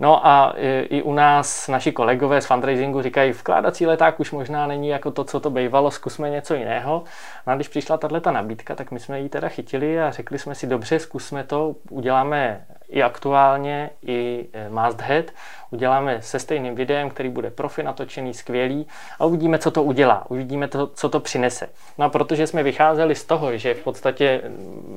No 0.00 0.26
a 0.26 0.54
i 0.88 1.02
u 1.02 1.12
nás 1.12 1.68
naši 1.68 1.92
kolegové 1.92 2.40
z 2.40 2.46
fundraisingu 2.46 3.02
říkají, 3.02 3.32
vkládací 3.32 3.86
leták 3.86 4.20
už 4.20 4.32
možná 4.32 4.66
není 4.66 4.88
jako 4.88 5.10
to, 5.10 5.24
co 5.24 5.40
to 5.40 5.50
bývalo, 5.50 5.90
zkusme 5.90 6.30
něco 6.30 6.54
jiného. 6.54 7.04
No 7.46 7.52
a 7.52 7.56
když 7.56 7.68
přišla 7.68 7.96
tato 7.96 8.30
nabídka, 8.30 8.74
tak 8.74 8.90
my 8.90 9.00
jsme 9.00 9.20
ji 9.20 9.28
teda 9.28 9.48
chytili 9.48 10.00
a 10.00 10.10
řekli 10.10 10.38
jsme 10.38 10.54
si, 10.54 10.66
dobře, 10.66 10.98
zkusme 10.98 11.44
to, 11.44 11.74
uděláme 11.90 12.66
i 12.88 13.02
aktuálně, 13.02 13.90
i 14.02 14.46
e, 14.52 14.68
must 14.70 15.00
head, 15.00 15.24
uděláme 15.70 16.22
se 16.22 16.38
stejným 16.38 16.74
videem, 16.74 17.10
který 17.10 17.28
bude 17.28 17.50
profi 17.50 17.82
natočený, 17.82 18.34
skvělý 18.34 18.86
a 19.18 19.24
uvidíme, 19.24 19.58
co 19.58 19.70
to 19.70 19.82
udělá, 19.82 20.24
uvidíme, 20.28 20.68
to, 20.68 20.86
co 20.86 21.08
to 21.08 21.20
přinese. 21.20 21.68
No 21.98 22.04
a 22.04 22.08
protože 22.08 22.46
jsme 22.46 22.62
vycházeli 22.62 23.14
z 23.14 23.24
toho, 23.24 23.56
že 23.56 23.74
v 23.74 23.84
podstatě 23.84 24.42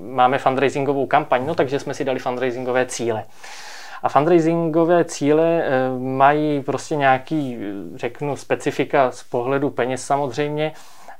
máme 0.01 0.37
fundraisingovou 0.37 1.07
kampaň, 1.07 1.45
no 1.45 1.55
takže 1.55 1.79
jsme 1.79 1.93
si 1.93 2.05
dali 2.05 2.19
fundraisingové 2.19 2.85
cíle. 2.85 3.25
A 4.03 4.09
fundraisingové 4.09 5.05
cíle 5.05 5.63
eh, 5.63 5.69
mají 5.99 6.63
prostě 6.63 6.95
nějaký, 6.95 7.57
řeknu, 7.95 8.35
specifika 8.35 9.11
z 9.11 9.23
pohledu 9.23 9.69
peněz 9.69 10.05
samozřejmě, 10.05 10.71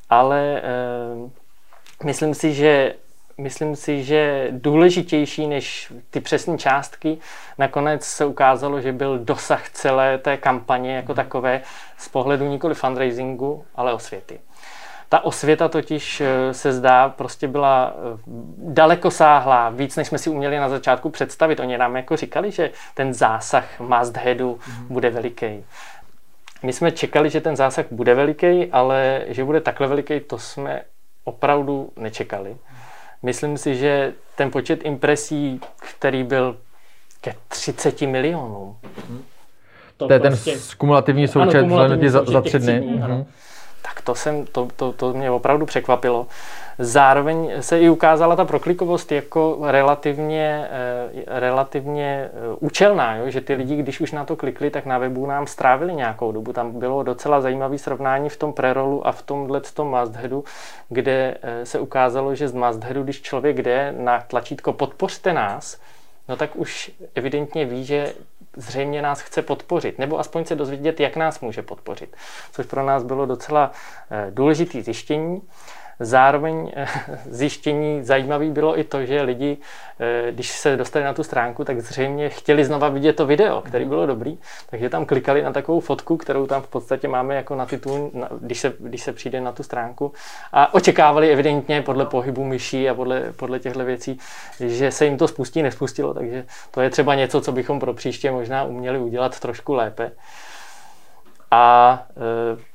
ale 0.10 0.62
eh, 0.64 1.30
myslím 2.04 2.34
si, 2.34 2.54
že 2.54 2.94
myslím 3.40 3.76
si, 3.76 4.04
že 4.04 4.48
důležitější 4.52 5.48
než 5.48 5.94
ty 6.10 6.20
přesné 6.20 6.58
částky, 6.58 7.18
nakonec 7.58 8.04
se 8.04 8.26
ukázalo, 8.26 8.82
že 8.82 8.92
byl 8.92 9.20
dosah 9.20 9.70
celé 9.70 10.18
té 10.18 10.38
kampaně 10.38 10.96
jako 10.96 11.14
takové 11.14 11.62
z 11.98 12.08
pohledu 12.10 12.46
nikoli 12.46 12.76
fundraisingu, 12.76 13.66
ale 13.76 13.94
osvěty. 13.94 14.40
Ta 15.10 15.26
osvěta 15.26 15.68
totiž 15.68 16.22
eh, 16.22 16.54
se 16.54 16.74
zdá 16.74 17.10
prostě 17.10 17.48
byla 17.48 17.94
eh, 17.96 18.20
daleko 18.58 19.12
sáhlá, 19.12 19.70
víc 19.70 19.96
než 19.96 20.08
jsme 20.08 20.18
si 20.18 20.30
uměli 20.30 20.58
na 20.58 20.70
začátku 20.70 21.10
představit. 21.10 21.60
Oni 21.60 21.78
nám 21.78 21.96
jako 21.96 22.16
říkali, 22.16 22.52
že 22.52 22.72
ten 22.94 23.14
zásah 23.14 23.80
must 23.80 24.18
headu 24.18 24.60
mm-hmm. 24.62 24.86
bude 24.90 25.10
veliký. 25.10 25.66
My 26.64 26.74
jsme 26.74 26.92
čekali, 26.92 27.30
že 27.30 27.42
ten 27.42 27.56
zásah 27.56 27.86
bude 27.92 28.16
veliký, 28.16 28.66
ale 28.72 29.22
že 29.28 29.44
bude 29.44 29.62
takhle 29.62 29.88
veliký, 29.88 30.20
to 30.20 30.38
jsme 30.38 30.82
opravdu 31.24 31.90
nečekali. 31.98 32.58
Myslím 33.24 33.58
si, 33.58 33.76
že 33.76 34.14
ten 34.36 34.52
počet 34.52 34.86
impresí, 34.86 35.62
který 35.78 36.24
byl 36.24 36.58
ke 37.22 37.34
30 37.48 38.02
milionům. 38.02 38.78
To, 39.98 40.08
to 40.08 40.14
je 40.14 40.20
prostě... 40.20 40.52
ten 40.52 40.60
kumulativní 40.78 41.28
součet 41.28 41.64
ano, 41.64 42.10
za, 42.10 42.26
za 42.26 42.42
tři 42.42 42.60
dny. 42.60 42.80
dní 42.80 43.02
ano 43.02 43.26
tak 43.26 43.49
to, 44.10 44.16
jsem, 44.16 44.46
to, 44.46 44.68
to, 44.76 44.94
to 44.94 45.14
mě 45.14 45.32
opravdu 45.32 45.66
překvapilo. 45.66 46.28
Zároveň 46.80 47.52
se 47.60 47.80
i 47.80 47.90
ukázala 47.90 48.36
ta 48.36 48.46
proklikovost 48.46 49.12
jako 49.12 49.58
relativně, 49.62 50.70
eh, 50.72 51.40
relativně 51.40 52.30
eh, 52.34 52.56
účelná, 52.60 53.16
jo? 53.16 53.30
že 53.30 53.42
ty 53.42 53.54
lidi, 53.54 53.76
když 53.76 54.02
už 54.02 54.12
na 54.12 54.26
to 54.26 54.36
klikli, 54.36 54.70
tak 54.70 54.86
na 54.86 54.98
webu 54.98 55.26
nám 55.26 55.48
strávili 55.48 55.94
nějakou 55.94 56.32
dobu. 56.32 56.54
Tam 56.54 56.80
bylo 56.80 57.04
docela 57.04 57.42
zajímavé 57.42 57.78
srovnání 57.78 58.30
v 58.30 58.38
tom 58.38 58.54
prerolu 58.54 59.08
a 59.08 59.12
v 59.12 59.22
tomhle 59.22 59.62
tom 59.62 59.92
mastheadu, 59.92 60.44
kde 60.90 61.38
eh, 61.42 61.66
se 61.66 61.80
ukázalo, 61.80 62.36
že 62.36 62.48
z 62.48 62.54
mastheadu, 62.54 63.04
když 63.04 63.22
člověk 63.22 63.62
jde 63.62 63.94
na 63.98 64.22
tlačítko 64.28 64.74
podpořte 64.74 65.34
nás, 65.34 65.78
no 66.30 66.36
tak 66.36 66.56
už 66.56 66.92
evidentně 67.16 67.66
ví, 67.66 67.86
že 67.86 68.14
zřejmě 68.58 69.02
nás 69.02 69.22
chce 69.22 69.42
podpořit, 69.42 70.00
nebo 70.00 70.20
aspoň 70.20 70.46
se 70.46 70.56
dozvědět, 70.56 71.00
jak 71.00 71.16
nás 71.16 71.40
může 71.40 71.62
podpořit. 71.62 72.16
Což 72.52 72.66
pro 72.66 72.86
nás 72.86 73.04
bylo 73.04 73.26
docela 73.26 73.72
eh, 74.12 74.28
důležité 74.32 74.82
zjištění. 74.82 75.42
Zároveň 76.00 76.72
eh, 76.76 76.88
zjištění 77.30 78.04
zajímavý 78.04 78.52
bylo 78.52 78.80
i 78.80 78.84
to, 78.84 79.06
že 79.06 79.22
lidi, 79.22 79.58
eh, 80.00 80.32
když 80.32 80.52
se 80.52 80.78
dostali 80.78 81.06
na 81.06 81.14
tu 81.14 81.24
stránku, 81.24 81.64
tak 81.64 81.80
zřejmě 81.80 82.30
chtěli 82.30 82.66
znova 82.66 82.90
vidět 82.90 83.14
to 83.14 83.26
video, 83.26 83.62
který 83.62 83.86
bylo 83.86 84.06
dobrý, 84.06 84.38
takže 84.70 84.90
tam 84.90 85.06
klikali 85.06 85.42
na 85.42 85.52
takovou 85.52 85.80
fotku, 85.80 86.18
kterou 86.18 86.48
tam 86.48 86.62
v 86.62 86.68
podstatě 86.68 87.08
máme 87.08 87.36
jako 87.36 87.56
na 87.56 87.66
titul, 87.66 88.12
když 88.42 88.60
se, 88.60 88.74
když 88.80 89.04
se 89.04 89.14
přijde 89.14 89.42
na 89.42 89.52
tu 89.52 89.64
stránku. 89.64 90.14
A 90.52 90.74
očekávali 90.74 91.32
evidentně 91.32 91.82
podle 91.82 92.06
pohybu 92.06 92.44
myší 92.44 92.90
a 92.90 92.94
podle, 92.94 93.34
podle 93.36 93.60
těchto 93.60 93.86
věcí, 93.86 94.20
že 94.60 94.92
se 94.92 95.06
jim 95.06 95.18
to 95.18 95.28
spustí, 95.28 95.62
nespustilo, 95.62 96.14
takže 96.14 96.46
to 96.72 96.82
je 96.82 96.90
třeba 96.90 97.16
něco, 97.16 97.42
co 97.42 97.52
bychom 97.52 97.80
pro 97.80 97.94
příště 97.94 98.32
možná 98.32 98.64
uměli 98.64 99.00
udělat 99.00 99.40
trošku 99.40 99.74
lépe. 99.74 100.12
A 101.52 102.04
e, 102.56 102.69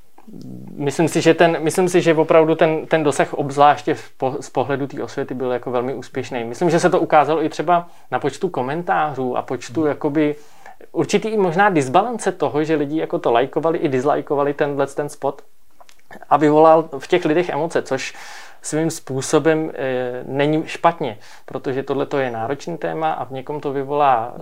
myslím 0.76 1.09
si, 1.09 1.21
že, 1.21 1.35
ten, 1.35 1.57
myslím 1.61 1.88
si, 1.88 2.00
že 2.00 2.14
opravdu 2.14 2.54
ten, 2.54 2.87
ten 2.87 3.02
dosah 3.02 3.35
obzvláště 3.35 3.97
po, 4.16 4.37
z 4.40 4.50
pohledu 4.50 4.87
té 4.87 5.02
osvěty 5.02 5.35
byl 5.35 5.52
jako 5.52 5.71
velmi 5.71 5.95
úspěšný. 5.95 6.45
Myslím, 6.45 6.71
že 6.71 6.81
se 6.81 6.90
to 6.90 7.00
ukázalo 7.00 7.45
i 7.45 7.49
třeba 7.49 7.88
na 8.11 8.19
počtu 8.19 8.49
komentářů 8.49 9.37
a 9.37 9.43
počtu 9.43 9.81
hmm. 9.81 9.88
jakoby 9.88 10.37
určitý 10.93 11.28
i 11.28 11.37
možná 11.37 11.71
disbalance 11.71 12.33
toho, 12.33 12.64
že 12.64 12.75
lidi 12.75 12.99
jako 12.99 13.19
to 13.19 13.33
lajkovali 13.33 13.78
i 13.78 13.88
dislajkovali 13.88 14.54
tenhle 14.54 14.87
ten 14.87 15.09
spot 15.09 15.43
a 16.31 16.37
vyvolal 16.37 16.88
v 16.99 17.07
těch 17.07 17.25
lidech 17.25 17.49
emoce, 17.49 17.83
což 17.83 18.14
svým 18.62 18.90
způsobem 18.90 19.71
e, 19.75 20.25
není 20.26 20.62
špatně, 20.66 21.19
protože 21.47 21.83
tohle 21.83 22.07
je 22.19 22.31
náročný 22.31 22.78
téma 22.78 23.12
a 23.12 23.25
v 23.25 23.31
někom 23.31 23.61
to 23.61 23.73
vyvolá 23.73 24.35
e, 24.35 24.40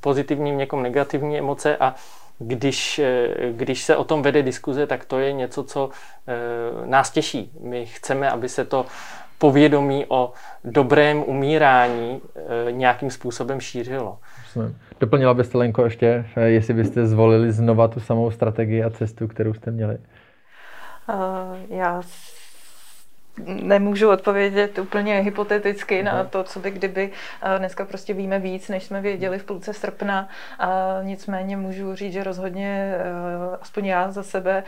pozitivní, 0.00 0.52
v 0.52 0.56
někom 0.56 0.82
negativní 0.82 1.38
emoce 1.38 1.76
a 1.76 1.94
když, 2.38 2.98
eh, 2.98 3.52
když 3.52 3.82
se 3.82 3.96
o 3.96 4.04
tom 4.04 4.22
vede 4.22 4.42
diskuze, 4.42 4.86
tak 4.86 5.04
to 5.04 5.18
je 5.18 5.32
něco, 5.32 5.64
co 5.64 5.90
eh, 6.26 6.86
nás 6.86 7.10
těší. 7.10 7.52
My 7.60 7.86
chceme, 7.86 8.30
aby 8.30 8.48
se 8.48 8.64
to 8.64 8.86
povědomí 9.38 10.06
o 10.08 10.32
dobrém 10.64 11.22
umírání 11.26 12.20
eh, 12.36 12.72
nějakým 12.72 13.10
způsobem 13.10 13.60
šířilo. 13.60 14.18
Doplnila 15.00 15.34
byste, 15.34 15.58
Lenko, 15.58 15.84
ještě, 15.84 16.26
jestli 16.44 16.74
byste 16.74 17.06
zvolili 17.06 17.52
znova 17.52 17.88
tu 17.88 18.00
samou 18.00 18.30
strategii 18.30 18.84
a 18.84 18.90
cestu, 18.90 19.28
kterou 19.28 19.54
jste 19.54 19.70
měli? 19.70 19.98
Uh, 21.08 21.76
já 21.76 22.02
nemůžu 23.46 24.10
odpovědět 24.10 24.78
úplně 24.78 25.18
hypoteticky 25.18 26.02
na 26.02 26.24
to, 26.24 26.44
co 26.44 26.60
by 26.60 26.70
kdyby. 26.70 27.10
Dneska 27.58 27.84
prostě 27.84 28.14
víme 28.14 28.38
víc, 28.38 28.68
než 28.68 28.84
jsme 28.84 29.00
věděli 29.00 29.38
v 29.38 29.44
půlce 29.44 29.72
srpna. 29.72 30.28
A 30.58 30.98
nicméně 31.02 31.56
můžu 31.56 31.94
říct, 31.94 32.12
že 32.12 32.24
rozhodně, 32.24 32.94
eh, 32.98 33.56
aspoň 33.60 33.86
já 33.86 34.10
za 34.10 34.22
sebe, 34.22 34.64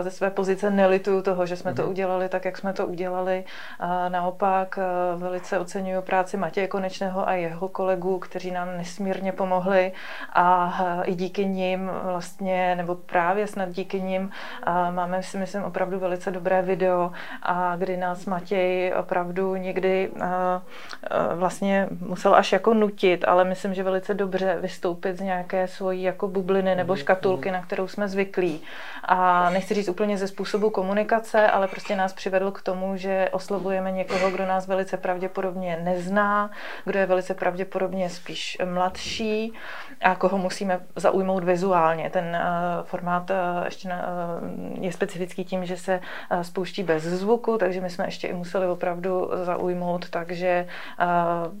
ze 0.00 0.10
své 0.10 0.30
pozice 0.30 0.70
nelituju 0.70 1.22
toho, 1.22 1.46
že 1.46 1.56
jsme 1.56 1.74
to 1.74 1.82
mhm. 1.82 1.90
udělali 1.90 2.28
tak, 2.28 2.44
jak 2.44 2.58
jsme 2.58 2.72
to 2.72 2.86
udělali. 2.86 3.44
A 3.80 4.08
naopak 4.08 4.78
eh, 4.78 5.16
velice 5.16 5.58
oceňuji 5.58 6.02
práci 6.02 6.36
Matěje 6.36 6.66
Konečného 6.66 7.28
a 7.28 7.32
jeho 7.32 7.68
kolegů, 7.68 8.18
kteří 8.18 8.50
nám 8.50 8.76
nesmírně 8.76 9.32
pomohli 9.32 9.92
a 10.32 10.78
eh, 11.02 11.04
i 11.04 11.14
díky 11.14 11.46
nim 11.46 11.90
vlastně, 12.02 12.74
nebo 12.76 12.94
právě 12.94 13.46
snad 13.46 13.68
díky 13.68 14.00
nim 14.00 14.30
máme 14.90 15.22
si 15.22 15.38
myslím 15.38 15.64
opravdu 15.64 15.98
velice 15.98 16.30
dobré 16.30 16.62
video, 16.62 17.12
a 17.42 17.76
kdy 17.76 17.96
nám 17.96 18.07
nás 18.08 18.26
Matěj 18.26 18.92
opravdu 18.98 19.56
někdy 19.56 20.10
eh, 20.16 20.26
eh, 21.10 21.34
vlastně 21.34 21.88
musel 22.00 22.34
až 22.34 22.52
jako 22.52 22.74
nutit, 22.74 23.24
ale 23.28 23.44
myslím, 23.44 23.74
že 23.74 23.82
velice 23.82 24.14
dobře 24.14 24.58
vystoupit 24.60 25.16
z 25.16 25.20
nějaké 25.20 25.68
svojí 25.68 26.02
jako 26.02 26.28
bubliny 26.28 26.74
nebo 26.74 26.92
mhm, 26.92 27.00
škatulky, 27.00 27.48
mhm. 27.48 27.58
na 27.58 27.66
kterou 27.66 27.88
jsme 27.88 28.08
zvyklí. 28.08 28.60
A 29.04 29.50
nechci 29.50 29.74
říct 29.74 29.88
úplně 29.88 30.18
ze 30.18 30.28
způsobu 30.28 30.70
komunikace, 30.70 31.46
ale 31.46 31.68
prostě 31.68 31.96
nás 31.96 32.12
přivedl 32.12 32.50
k 32.50 32.62
tomu, 32.62 32.96
že 32.96 33.28
oslovujeme 33.32 33.92
někoho, 33.92 34.30
kdo 34.30 34.46
nás 34.46 34.66
velice 34.66 34.96
pravděpodobně 34.96 35.80
nezná, 35.84 36.50
kdo 36.84 36.98
je 36.98 37.06
velice 37.06 37.34
pravděpodobně 37.34 38.10
spíš 38.10 38.58
mladší 38.64 39.52
a 40.00 40.14
koho 40.14 40.38
musíme 40.38 40.80
zaujmout 40.96 41.44
vizuálně. 41.44 42.10
Ten 42.10 42.24
uh, 42.24 42.86
formát 42.86 43.30
ještě 43.64 43.88
je 44.80 44.92
specifický 44.92 45.44
tím, 45.44 45.66
že 45.66 45.76
se 45.76 46.00
spouští 46.42 46.82
bez 46.82 47.02
zvuku, 47.02 47.58
takže 47.58 47.80
my 47.80 47.90
jsme 47.90 47.97
ještě 48.04 48.28
i 48.28 48.32
museli 48.32 48.66
opravdu 48.66 49.30
zaujmout, 49.44 50.10
takže 50.10 50.66
uh, 51.00 51.54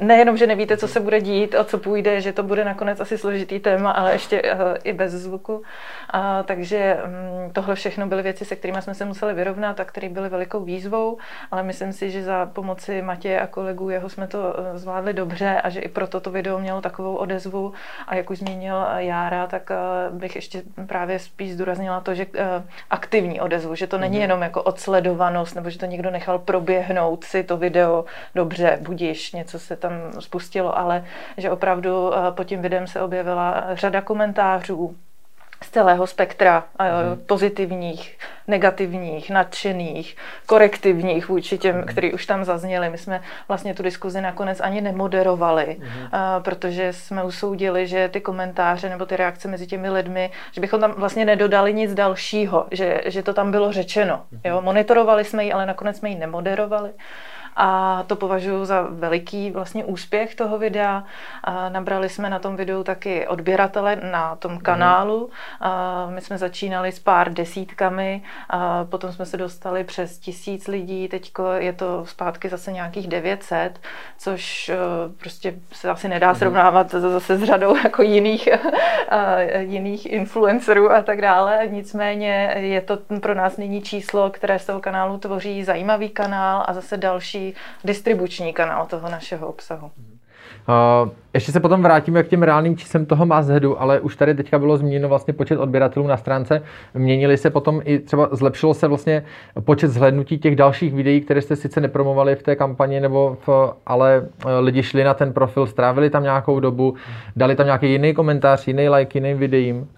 nejenom, 0.00 0.36
že 0.36 0.46
nevíte, 0.46 0.76
co 0.76 0.88
se 0.88 1.00
bude 1.00 1.20
dít, 1.20 1.54
o 1.54 1.64
co 1.64 1.78
půjde, 1.78 2.20
že 2.20 2.32
to 2.32 2.42
bude 2.42 2.64
nakonec 2.64 3.00
asi 3.00 3.18
složitý 3.18 3.58
téma, 3.60 3.90
ale 3.90 4.12
ještě 4.12 4.42
uh, 4.42 4.48
i 4.84 4.92
bez 4.92 5.12
zvuku. 5.12 5.56
Uh, 5.56 5.62
takže 6.44 6.96
um, 7.04 7.52
tohle 7.52 7.74
všechno 7.74 8.06
byly 8.06 8.22
věci, 8.22 8.44
se 8.44 8.56
kterými 8.56 8.82
jsme 8.82 8.94
se 8.94 9.04
museli 9.04 9.34
vyrovnat 9.34 9.80
a 9.80 9.84
které 9.84 10.08
byly 10.08 10.28
velikou 10.28 10.64
výzvou, 10.64 11.18
ale 11.50 11.62
myslím 11.62 11.92
si, 11.92 12.10
že 12.10 12.24
za 12.24 12.46
pomoci 12.46 13.02
Matěje 13.02 13.40
a 13.40 13.46
kolegů 13.46 13.90
jeho 13.90 14.08
jsme 14.08 14.26
to 14.26 14.38
uh, 14.38 14.76
zvládli 14.76 15.12
dobře 15.12 15.60
a 15.64 15.70
že 15.70 15.80
i 15.80 15.88
proto 15.88 16.20
to 16.20 16.30
video 16.30 16.58
mělo 16.58 16.80
takovou 16.80 17.16
odezvu. 17.16 17.72
A 18.06 18.14
jak 18.14 18.30
už 18.30 18.38
zmínil 18.38 18.86
Jára, 18.96 19.46
tak 19.46 19.70
uh, 20.10 20.18
bych 20.18 20.36
ještě 20.36 20.62
právě 20.86 21.18
spíš 21.18 21.52
zdůraznila 21.52 22.00
to, 22.00 22.14
že 22.14 22.26
uh, 22.26 22.42
aktivní 22.90 23.40
odezvu, 23.40 23.74
že 23.74 23.86
to 23.86 23.98
není 23.98 24.18
mm-hmm. 24.18 24.20
jenom 24.20 24.42
jako 24.42 24.62
odsledovanost, 24.62 25.54
nebo 25.54 25.70
že 25.70 25.78
to 25.78 25.86
někdo 25.86 26.10
nechal 26.10 26.38
proběhnout 26.38 27.24
si 27.24 27.42
to 27.42 27.56
video 27.56 28.04
dobře, 28.34 28.78
budíš, 28.80 29.32
něco 29.32 29.58
se 29.58 29.76
tam 29.76 29.85
tam 29.88 30.22
spustilo, 30.22 30.78
ale 30.78 31.04
že 31.36 31.50
opravdu 31.50 32.12
pod 32.30 32.44
tím 32.44 32.62
videem 32.62 32.86
se 32.86 33.00
objevila 33.00 33.64
řada 33.72 34.00
komentářů, 34.00 34.96
z 35.62 35.70
celého 35.70 36.06
spektra 36.06 36.64
mm. 36.80 37.20
pozitivních, 37.26 38.18
negativních, 38.48 39.30
nadšených, 39.30 40.16
korektivních 40.46 41.28
vůči 41.28 41.58
těm, 41.58 41.76
mm. 41.76 41.84
který 41.84 42.12
už 42.12 42.26
tam 42.26 42.44
zazněli. 42.44 42.90
My 42.90 42.98
jsme 42.98 43.22
vlastně 43.48 43.74
tu 43.74 43.82
diskuzi 43.82 44.20
nakonec 44.20 44.60
ani 44.60 44.80
nemoderovali, 44.80 45.76
mm. 45.80 45.86
protože 46.42 46.92
jsme 46.92 47.24
usoudili, 47.24 47.86
že 47.86 48.08
ty 48.08 48.20
komentáře 48.20 48.88
nebo 48.88 49.06
ty 49.06 49.16
reakce 49.16 49.48
mezi 49.48 49.66
těmi 49.66 49.90
lidmi, 49.90 50.30
že 50.52 50.60
bychom 50.60 50.80
tam 50.80 50.92
vlastně 50.92 51.24
nedodali 51.24 51.74
nic 51.74 51.94
dalšího, 51.94 52.66
že, 52.70 53.00
že 53.06 53.22
to 53.22 53.34
tam 53.34 53.50
bylo 53.50 53.72
řečeno. 53.72 54.22
Mm. 54.30 54.40
Jo? 54.44 54.60
Monitorovali 54.60 55.24
jsme 55.24 55.44
ji, 55.44 55.52
ale 55.52 55.66
nakonec 55.66 55.98
jsme 55.98 56.08
ji 56.08 56.14
nemoderovali 56.14 56.90
a 57.56 58.02
to 58.06 58.16
považuji 58.16 58.64
za 58.64 58.86
veliký 58.90 59.50
vlastně 59.50 59.84
úspěch 59.84 60.34
toho 60.34 60.58
videa. 60.58 61.04
A 61.44 61.68
nabrali 61.68 62.08
jsme 62.08 62.30
na 62.30 62.38
tom 62.38 62.56
videu 62.56 62.82
taky 62.82 63.26
odběratele 63.26 63.96
na 64.10 64.36
tom 64.36 64.52
mhm. 64.52 64.60
kanálu. 64.60 65.30
A 65.60 66.06
my 66.10 66.20
jsme 66.20 66.38
začínali 66.38 66.92
s 66.92 66.98
pár 66.98 67.32
desítkami, 67.32 68.22
a 68.50 68.84
potom 68.84 69.12
jsme 69.12 69.26
se 69.26 69.36
dostali 69.36 69.84
přes 69.84 70.18
tisíc 70.18 70.68
lidí, 70.68 71.08
teď 71.08 71.32
je 71.56 71.72
to 71.72 72.06
zpátky 72.06 72.48
zase 72.48 72.72
nějakých 72.72 73.08
900, 73.08 73.80
což 74.18 74.68
e, 74.68 74.76
prostě 75.20 75.54
se 75.72 75.90
asi 75.90 76.08
nedá 76.08 76.28
mhm. 76.30 76.38
srovnávat 76.38 76.90
zase 76.90 77.38
s 77.38 77.44
řadou 77.44 77.76
jako 77.76 78.02
jiných, 78.02 78.48
jiných 79.58 80.06
influencerů 80.06 80.92
a 80.92 81.02
tak 81.02 81.20
dále. 81.20 81.66
Nicméně 81.70 82.54
je 82.56 82.80
to 82.80 82.98
pro 83.20 83.34
nás 83.34 83.56
nyní 83.56 83.82
číslo, 83.82 84.30
které 84.30 84.58
z 84.58 84.66
toho 84.66 84.80
kanálu 84.80 85.18
tvoří 85.18 85.64
zajímavý 85.64 86.08
kanál 86.08 86.64
a 86.66 86.72
zase 86.72 86.96
další 86.96 87.45
distribuční 87.84 88.52
kanál 88.52 88.86
toho 88.86 89.10
našeho 89.10 89.46
obsahu. 89.46 89.90
Uh, 90.68 91.10
ještě 91.34 91.52
se 91.52 91.60
potom 91.60 91.82
vrátíme 91.82 92.22
k 92.22 92.28
těm 92.28 92.42
reálným 92.42 92.76
číslem 92.76 93.06
toho 93.06 93.26
Mazhedu, 93.26 93.80
ale 93.80 94.00
už 94.00 94.16
tady 94.16 94.34
teďka 94.34 94.58
bylo 94.58 94.76
změněno 94.76 95.08
vlastně 95.08 95.34
počet 95.34 95.58
odběratelů 95.58 96.06
na 96.06 96.16
stránce. 96.16 96.62
Měnili 96.94 97.36
se 97.36 97.50
potom 97.50 97.80
i 97.84 97.98
třeba 97.98 98.28
zlepšilo 98.32 98.74
se 98.74 98.88
vlastně 98.88 99.24
počet 99.60 99.88
zhlédnutí 99.88 100.38
těch 100.38 100.56
dalších 100.56 100.94
videí, 100.94 101.20
které 101.20 101.42
jste 101.42 101.56
sice 101.56 101.80
nepromovali 101.80 102.36
v 102.36 102.42
té 102.42 102.56
kampani, 102.56 103.00
nebo 103.00 103.36
v, 103.46 103.74
ale 103.86 104.26
eh, 104.46 104.58
lidi 104.58 104.82
šli 104.82 105.04
na 105.04 105.14
ten 105.14 105.32
profil, 105.32 105.66
strávili 105.66 106.10
tam 106.10 106.22
nějakou 106.22 106.60
dobu, 106.60 106.94
dali 107.36 107.56
tam 107.56 107.66
nějaký 107.66 107.90
jiný 107.90 108.14
komentář, 108.14 108.68
jiný 108.68 108.88
like 108.88 109.18
jiným 109.18 109.38
videím. 109.38 109.88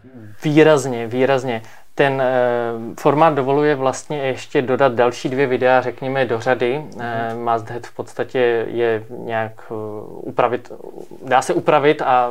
Výrazně, 0.44 1.06
výrazně 1.06 1.62
ten 1.98 2.20
eh, 2.20 2.94
formát 3.00 3.34
dovoluje 3.34 3.74
vlastně 3.74 4.18
ještě 4.18 4.62
dodat 4.62 4.92
další 4.92 5.28
dvě 5.28 5.46
videa, 5.46 5.80
řekněme, 5.80 6.26
do 6.26 6.40
řady. 6.40 6.84
Mm-hmm. 6.90 7.52
Must 7.52 7.70
Head 7.70 7.86
v 7.86 7.94
podstatě 7.94 8.66
je 8.68 9.04
nějak 9.10 9.52
eh, 9.70 9.74
upravit, 10.06 10.72
dá 11.24 11.42
se 11.42 11.54
upravit 11.54 12.02
a 12.02 12.30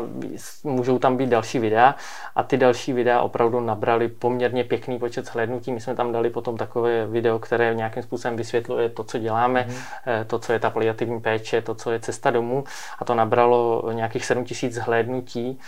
můžou 0.64 1.00
tam 1.00 1.18
být 1.18 1.30
další 1.30 1.60
videa 1.60 1.96
a 2.36 2.44
ty 2.44 2.58
další 2.58 2.94
videa 2.94 3.22
opravdu 3.22 3.60
nabrali 3.60 4.08
poměrně 4.08 4.64
pěkný 4.64 5.00
počet 5.00 5.26
shlédnutí. 5.26 5.72
My 5.72 5.82
jsme 5.82 5.96
tam 5.96 6.12
dali 6.12 6.30
potom 6.30 6.58
takové 6.58 7.08
video, 7.08 7.40
které 7.40 7.76
nějakým 7.76 8.04
způsobem 8.04 8.38
vysvětluje 8.38 8.90
to, 8.90 9.04
co 9.04 9.18
děláme, 9.18 9.68
mm-hmm. 9.70 10.26
to, 10.26 10.40
co 10.40 10.54
je 10.54 10.60
ta 10.60 10.70
paliativní 10.70 11.20
péče, 11.20 11.62
to, 11.62 11.76
co 11.76 11.92
je 11.92 12.00
cesta 12.00 12.32
domů 12.32 12.64
a 13.00 13.06
to 13.06 13.16
nabralo 13.16 13.92
nějakých 13.92 14.26
7000 14.26 14.74
zhlédnutí, 14.74 15.60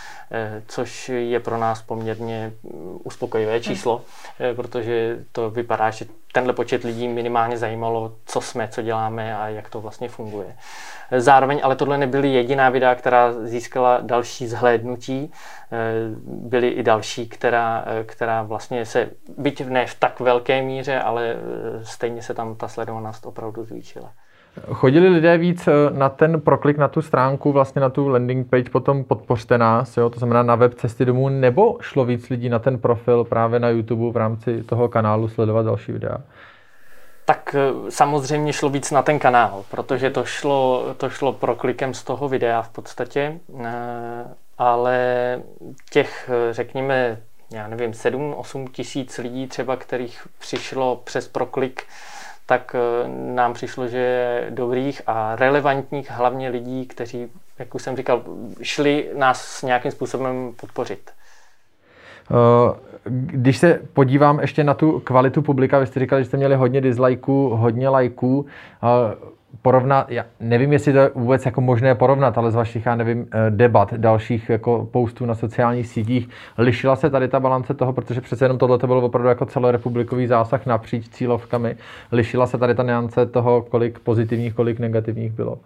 což 0.67 1.09
je 1.09 1.39
pro 1.39 1.57
nás 1.57 1.81
poměrně 1.81 2.51
mm, 2.63 2.99
uspokojivé 3.03 3.59
číslo 3.59 3.88
číslo, 3.89 4.01
eh, 4.39 4.53
protože 4.53 5.19
to 5.31 5.49
vypadá, 5.49 5.89
že 5.89 6.05
tenhle 6.33 6.53
počet 6.53 6.83
lidí 6.83 7.07
minimálně 7.07 7.57
zajímalo, 7.57 8.13
co 8.25 8.41
jsme, 8.41 8.67
co 8.67 8.81
děláme 8.81 9.37
a 9.37 9.47
jak 9.47 9.69
to 9.69 9.81
vlastně 9.81 10.09
funguje. 10.09 10.55
Zároveň 11.17 11.59
ale 11.63 11.75
tohle 11.75 11.97
nebyly 11.97 12.33
jediná 12.33 12.69
videa, 12.69 12.95
která 12.95 13.33
získala 13.33 13.99
další 14.01 14.47
zhlédnutí. 14.47 15.31
Eh, 15.31 15.77
byly 16.25 16.67
i 16.69 16.83
další, 16.83 17.29
která, 17.29 17.85
eh, 17.87 18.03
která 18.03 18.43
vlastně 18.43 18.85
se, 18.85 19.09
byť 19.37 19.65
ne 19.65 19.85
v 19.85 19.95
tak 19.99 20.19
velké 20.19 20.61
míře, 20.61 20.99
ale 20.99 21.35
stejně 21.83 22.21
se 22.21 22.33
tam 22.33 22.55
ta 22.55 22.67
sledovanost 22.67 23.25
opravdu 23.25 23.63
zvýšila. 23.63 24.11
Chodili 24.73 25.09
lidé 25.09 25.37
víc 25.37 25.67
eh, 25.67 25.71
na 25.91 26.09
ten 26.09 26.41
proklik 26.41 26.77
na 26.77 26.87
tu 26.87 27.01
stránku, 27.01 27.51
vlastně 27.51 27.81
na 27.81 27.89
tu 27.89 28.07
landing 28.07 28.49
page, 28.49 28.69
potom 28.71 29.03
podpořte 29.03 29.57
nás, 29.57 29.97
jo? 29.97 30.09
to 30.09 30.19
znamená 30.19 30.43
na 30.43 30.55
web 30.55 30.73
cesty 30.73 31.05
domů, 31.05 31.29
nebo 31.29 31.77
šlo 31.81 32.05
víc 32.05 32.29
lidí 32.29 32.49
na 32.49 32.59
ten 32.59 32.79
profil 32.79 33.23
právě 33.23 33.59
na 33.59 33.69
YouTube 33.69 34.11
v 34.11 34.17
rámci 34.17 34.63
toho 34.63 34.89
kanálu 34.89 35.27
sledovat 35.27 35.65
další 35.65 35.91
videa? 35.91 36.17
Tak 37.25 37.55
eh, 37.55 37.91
samozřejmě 37.91 38.53
šlo 38.53 38.69
víc 38.69 38.91
na 38.91 39.01
ten 39.01 39.19
kanál, 39.19 39.63
protože 39.71 40.09
to 40.09 40.25
šlo, 40.25 40.85
to 40.97 41.09
šlo 41.09 41.33
proklikem 41.33 41.93
z 41.93 42.03
toho 42.03 42.29
videa 42.29 42.61
v 42.61 42.69
podstatě, 42.69 43.39
eh, 43.59 44.25
ale 44.57 44.99
těch, 45.91 46.29
řekněme, 46.51 47.17
já 47.53 47.67
nevím, 47.67 47.91
7-8 47.91 48.67
tisíc 48.71 49.17
lidí 49.17 49.47
třeba, 49.47 49.75
kterých 49.75 50.27
přišlo 50.39 51.01
přes 51.03 51.27
proklik 51.27 51.83
tak 52.49 52.75
eh, 52.75 53.07
nám 53.35 53.53
přišlo, 53.53 53.87
že 53.87 53.97
je 53.97 54.47
dobrých 54.49 55.01
a 55.07 55.35
relevantních 55.35 56.11
hlavně 56.11 56.49
lidí, 56.49 56.85
kteří, 56.85 57.27
jak 57.59 57.75
už 57.75 57.81
jsem 57.81 57.95
říkal, 57.95 58.23
šli 58.61 59.09
nás 59.17 59.61
nějakým 59.61 59.91
způsobem 59.91 60.53
podpořit. 60.61 61.11
Eh, 62.31 62.79
když 63.09 63.57
se 63.57 63.79
podívám 63.93 64.39
ještě 64.39 64.63
na 64.63 64.73
tu 64.73 64.99
kvalitu 64.99 65.41
publika, 65.41 65.79
vy 65.79 65.87
jste 65.87 65.99
říkali, 65.99 66.21
že 66.21 66.25
jste 66.27 66.37
měli 66.37 66.55
hodně 66.55 66.81
dislikeů, 66.81 67.49
hodně 67.49 67.89
lajků. 67.89 68.45
Porovnat, 69.61 70.11
já 70.11 70.25
nevím, 70.39 70.73
jestli 70.73 70.93
to 70.93 70.99
je 70.99 71.11
vůbec 71.15 71.45
jako 71.45 71.61
možné 71.61 71.95
porovnat, 71.95 72.37
ale 72.37 72.51
z 72.51 72.55
vašich, 72.55 72.85
já 72.85 72.95
nevím, 72.95 73.27
eh, 73.33 73.49
debat, 73.49 73.93
dalších 73.93 74.49
jako 74.49 74.87
postů 74.91 75.25
na 75.25 75.35
sociálních 75.35 75.87
sítích, 75.87 76.29
lišila 76.57 76.95
se 76.95 77.09
tady 77.09 77.27
ta 77.27 77.39
balance 77.39 77.73
toho, 77.73 77.93
protože 77.93 78.21
přece 78.21 78.45
jenom 78.45 78.57
tohle 78.57 78.77
to 78.77 78.87
byl 78.87 78.97
opravdu 78.97 79.29
jako 79.29 79.45
celorepublikový 79.45 80.27
zásah 80.27 80.65
napříč 80.65 81.09
cílovkami, 81.09 81.75
lišila 82.11 82.47
se 82.47 82.57
tady 82.57 82.75
ta 82.75 82.83
neance 82.83 83.25
toho, 83.25 83.61
kolik 83.61 83.99
pozitivních, 83.99 84.53
kolik 84.53 84.79
negativních 84.79 85.31
bylo? 85.31 85.59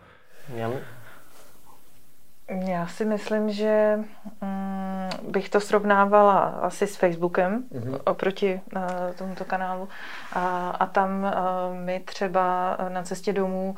Já 2.68 2.88
si 2.88 3.06
myslím, 3.06 3.50
že 3.50 4.00
mm, 4.42 4.83
bych 5.22 5.50
to 5.50 5.60
srovnávala 5.60 6.40
asi 6.40 6.88
s 6.88 6.96
Facebookem 6.96 7.64
mm-hmm. 7.72 8.00
oproti 8.06 8.62
uh, 8.76 8.82
tomuto 9.18 9.46
kanálu. 9.46 9.90
A, 10.34 10.70
a 10.70 10.86
tam 10.86 11.24
uh, 11.24 11.78
my 11.78 12.00
třeba 12.00 12.78
na 12.90 13.04
cestě 13.04 13.34
domů 13.34 13.70
uh, 13.70 13.78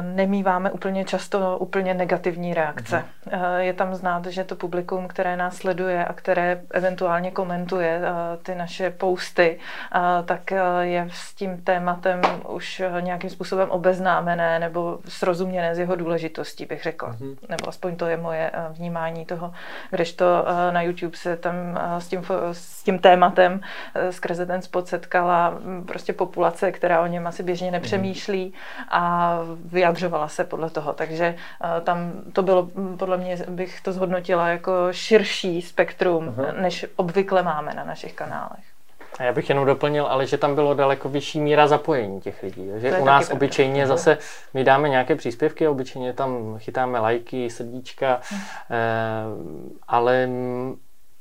nemýváme 0.00 0.70
úplně 0.70 1.04
často 1.04 1.58
úplně 1.58 1.94
negativní 1.94 2.54
reakce. 2.54 3.04
Mm-hmm. 3.26 3.58
Je 3.58 3.72
tam 3.72 3.94
znát, 3.94 4.26
že 4.26 4.44
to 4.44 4.56
publikum, 4.56 5.08
které 5.08 5.36
nás 5.36 5.56
sleduje 5.56 6.04
a 6.04 6.12
které 6.12 6.62
eventuálně 6.70 7.30
komentuje 7.30 8.00
eh, 8.02 8.36
ty 8.42 8.54
naše 8.54 8.90
posty, 8.90 9.58
tak 10.24 10.50
je 10.80 11.08
s 11.12 11.34
tím 11.34 11.62
tématem 11.62 12.20
už 12.48 12.82
nějakým 13.00 13.30
způsobem 13.30 13.70
obeznámené 13.70 14.58
nebo 14.58 14.98
srozuměné 15.08 15.74
z 15.74 15.78
jeho 15.78 15.96
důležitostí, 15.96 16.66
bych 16.66 16.82
řekla. 16.82 17.12
Mm-hmm. 17.12 17.36
Nebo 17.48 17.68
aspoň 17.68 17.96
to 17.96 18.06
je 18.06 18.16
moje 18.16 18.50
vnímání 18.70 19.24
toho, 19.24 19.52
kdežto 19.90 20.24
na 20.70 20.82
YouTube 20.82 21.16
se 21.16 21.36
tam 21.36 21.54
s 21.98 22.08
tím, 22.08 22.22
s 22.52 22.82
tím 22.82 22.98
tématem 22.98 23.60
skrze 24.10 24.46
ten 24.46 24.62
spot 24.62 24.88
setkala 24.88 25.48
hm, 25.48 25.84
prostě 25.86 26.12
populace, 26.12 26.72
která 26.72 27.00
o 27.00 27.06
něm 27.06 27.26
asi 27.26 27.42
běžně 27.42 27.70
nepřemýšlí 27.70 28.52
mm-hmm. 28.52 29.31
A 29.32 29.46
vyjadřovala 29.64 30.28
se 30.28 30.44
podle 30.44 30.70
toho. 30.70 30.92
Takže 30.92 31.34
eh, 31.64 31.80
tam 31.80 32.12
to 32.32 32.42
bylo, 32.42 32.62
hm, 32.62 32.96
podle 32.98 33.16
mě 33.16 33.36
bych 33.48 33.80
to 33.80 33.92
zhodnotila 33.92 34.48
jako 34.48 34.72
širší 34.90 35.62
spektrum, 35.62 36.28
uh-huh. 36.28 36.60
než 36.60 36.86
obvykle 36.96 37.42
máme 37.42 37.74
na 37.74 37.84
našich 37.84 38.12
kanálech. 38.12 38.64
A 39.18 39.22
já 39.22 39.32
bych 39.32 39.48
jenom 39.48 39.66
doplnil, 39.66 40.06
ale 40.06 40.26
že 40.26 40.38
tam 40.38 40.54
bylo 40.54 40.74
daleko 40.74 41.08
vyšší 41.08 41.40
míra 41.40 41.66
zapojení 41.66 42.20
těch 42.20 42.42
lidí. 42.42 42.70
Že 42.76 42.98
u 42.98 43.04
nás 43.04 43.30
obyčejně 43.30 43.74
pravda. 43.74 43.96
zase 43.96 44.18
my 44.54 44.64
dáme 44.64 44.88
nějaké 44.88 45.16
příspěvky, 45.16 45.68
obyčejně 45.68 46.12
tam 46.12 46.58
chytáme 46.58 46.98
lajky, 46.98 47.50
srdíčka, 47.50 48.20
hmm. 48.30 48.40
eh, 48.70 48.76
ale 49.88 50.28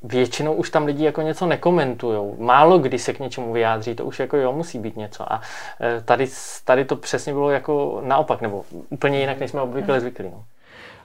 většinou 0.03 0.53
už 0.53 0.69
tam 0.69 0.85
lidi 0.85 1.05
jako 1.05 1.21
něco 1.21 1.45
nekomentují. 1.45 2.19
Málo 2.37 2.79
kdy 2.79 2.99
se 2.99 3.13
k 3.13 3.19
něčemu 3.19 3.53
vyjádří, 3.53 3.95
to 3.95 4.05
už 4.05 4.19
jako 4.19 4.37
jo, 4.37 4.51
musí 4.51 4.79
být 4.79 4.97
něco. 4.97 5.33
A 5.33 5.41
e, 5.81 6.01
tady, 6.01 6.27
tady 6.65 6.85
to 6.85 6.95
přesně 6.95 7.33
bylo 7.33 7.49
jako 7.49 8.01
naopak, 8.05 8.41
nebo 8.41 8.63
úplně 8.89 9.19
jinak, 9.19 9.39
než 9.39 9.51
jsme 9.51 9.61
obvykle 9.61 9.99
zvyklí. 9.99 10.25
No. 10.25 10.43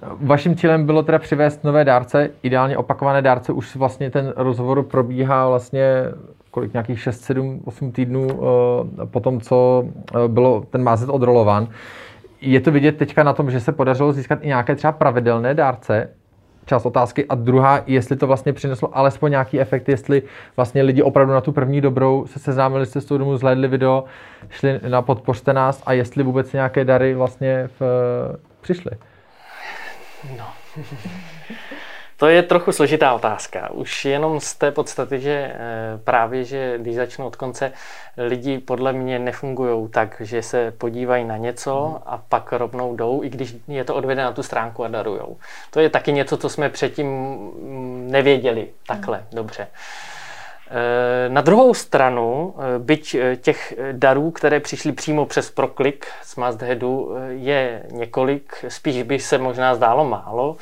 Vaším 0.02 0.56
cílem 0.56 0.86
bylo 0.86 1.02
teda 1.02 1.18
přivést 1.18 1.64
nové 1.64 1.84
dárce, 1.84 2.30
ideálně 2.42 2.76
opakované 2.76 3.22
dárce, 3.22 3.52
už 3.52 3.76
vlastně 3.76 4.10
ten 4.10 4.32
rozhovor 4.36 4.82
probíhá 4.82 5.48
vlastně 5.48 6.04
kolik 6.50 6.72
nějakých 6.72 7.00
6, 7.00 7.20
7, 7.20 7.60
8 7.64 7.92
týdnů 7.92 8.26
uh, 8.26 8.38
po 9.04 9.20
tom, 9.20 9.40
co 9.40 9.84
uh, 10.14 10.28
bylo 10.28 10.60
ten 10.70 10.82
mázet 10.82 11.08
odrolován. 11.08 11.68
Je 12.40 12.60
to 12.60 12.70
vidět 12.70 12.96
teďka 12.96 13.22
na 13.22 13.32
tom, 13.32 13.50
že 13.50 13.60
se 13.60 13.72
podařilo 13.72 14.12
získat 14.12 14.38
i 14.42 14.46
nějaké 14.46 14.74
třeba 14.74 14.92
pravidelné 14.92 15.54
dárce, 15.54 16.08
část 16.66 16.86
otázky. 16.86 17.26
A 17.28 17.34
druhá, 17.34 17.82
jestli 17.86 18.16
to 18.16 18.26
vlastně 18.26 18.52
přineslo 18.52 18.96
alespoň 18.98 19.30
nějaký 19.30 19.60
efekt, 19.60 19.88
jestli 19.88 20.22
vlastně 20.56 20.82
lidi 20.82 21.02
opravdu 21.02 21.32
na 21.32 21.40
tu 21.40 21.52
první 21.52 21.80
dobrou 21.80 22.26
se 22.26 22.38
seznámili 22.38 22.86
se 22.86 23.00
s 23.00 23.04
tou 23.04 23.18
domů, 23.18 23.36
zhlédli 23.36 23.68
video, 23.68 24.04
šli 24.50 24.80
na 24.88 25.02
podpořte 25.02 25.52
nás 25.52 25.82
a 25.86 25.92
jestli 25.92 26.22
vůbec 26.22 26.52
nějaké 26.52 26.84
dary 26.84 27.14
vlastně 27.14 27.68
v, 27.80 27.82
přišli? 28.60 28.90
No. 30.38 30.44
To 32.16 32.26
je 32.26 32.42
trochu 32.42 32.72
složitá 32.72 33.14
otázka. 33.14 33.70
Už 33.70 34.04
jenom 34.04 34.40
z 34.40 34.54
té 34.54 34.70
podstaty, 34.70 35.20
že 35.20 35.30
eh, 35.30 35.58
právě, 36.04 36.44
že 36.44 36.78
když 36.78 36.94
začnu 36.96 37.26
od 37.26 37.36
konce, 37.36 37.72
lidi 38.16 38.58
podle 38.58 38.92
mě 38.92 39.18
nefungují 39.18 39.88
tak, 39.88 40.22
že 40.24 40.42
se 40.42 40.70
podívají 40.70 41.24
na 41.24 41.36
něco 41.36 42.02
a 42.06 42.22
pak 42.28 42.52
rovnou 42.52 42.96
jdou, 42.96 43.22
i 43.22 43.28
když 43.28 43.56
je 43.68 43.84
to 43.84 43.94
odvede 43.94 44.22
na 44.22 44.32
tu 44.32 44.42
stránku 44.42 44.84
a 44.84 44.88
darujou. 44.88 45.36
To 45.70 45.80
je 45.80 45.90
taky 45.90 46.12
něco, 46.12 46.36
co 46.36 46.48
jsme 46.48 46.68
předtím 46.68 47.06
mm, 47.06 48.08
nevěděli 48.10 48.68
takhle 48.86 49.24
dobře. 49.32 49.66
Eh, 50.70 51.28
na 51.28 51.40
druhou 51.40 51.74
stranu, 51.74 52.54
eh, 52.58 52.78
byť 52.78 53.16
těch 53.40 53.74
darů, 53.92 54.30
které 54.30 54.60
přišly 54.60 54.92
přímo 54.92 55.26
přes 55.26 55.50
proklik 55.50 56.06
z 56.22 56.36
Mastheadu, 56.36 57.16
je 57.28 57.82
několik, 57.92 58.64
spíš 58.68 59.02
by 59.02 59.18
se 59.18 59.38
možná 59.38 59.74
zdálo 59.74 60.04
málo, 60.04 60.56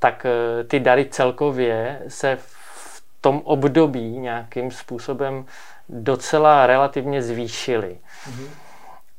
tak 0.00 0.26
eh, 0.26 0.64
ty 0.64 0.80
dary 0.80 1.04
celkově 1.04 2.02
se 2.08 2.38
v 2.40 3.02
tom 3.20 3.40
období 3.44 4.18
nějakým 4.18 4.70
způsobem 4.70 5.44
docela 5.88 6.66
relativně 6.66 7.22
zvýšily. 7.22 7.98
Mm-hmm. 8.28 8.48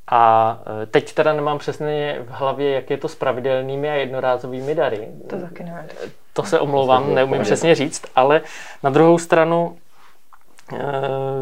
A 0.08 0.60
eh, 0.84 0.86
teď 0.86 1.14
teda 1.14 1.34
nemám 1.34 1.58
přesně 1.58 2.18
v 2.20 2.30
hlavě, 2.30 2.72
jak 2.72 2.90
je 2.90 2.98
to 2.98 3.08
s 3.08 3.16
pravidelnými 3.16 3.90
a 3.90 3.94
jednorázovými 3.94 4.76
dary. 4.76 5.08
To 5.30 5.40
taky 5.40 5.64
nevím. 5.64 5.90
To 6.34 6.44
se 6.44 6.60
omlouvám, 6.60 7.16
neumím 7.16 7.42
přesně 7.42 7.76
říct, 7.76 8.02
ale 8.16 8.42
na 8.84 8.90
druhou 8.90 9.18
stranu 9.18 9.78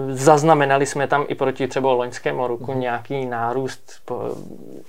zaznamenali 0.10 0.86
jsme 0.86 1.08
tam 1.08 1.26
i 1.28 1.36
proti 1.36 1.68
třeba 1.68 1.94
loňskému 1.94 2.48
roku 2.48 2.74
mm. 2.74 2.80
nějaký 2.80 3.26
nárůst 3.26 4.12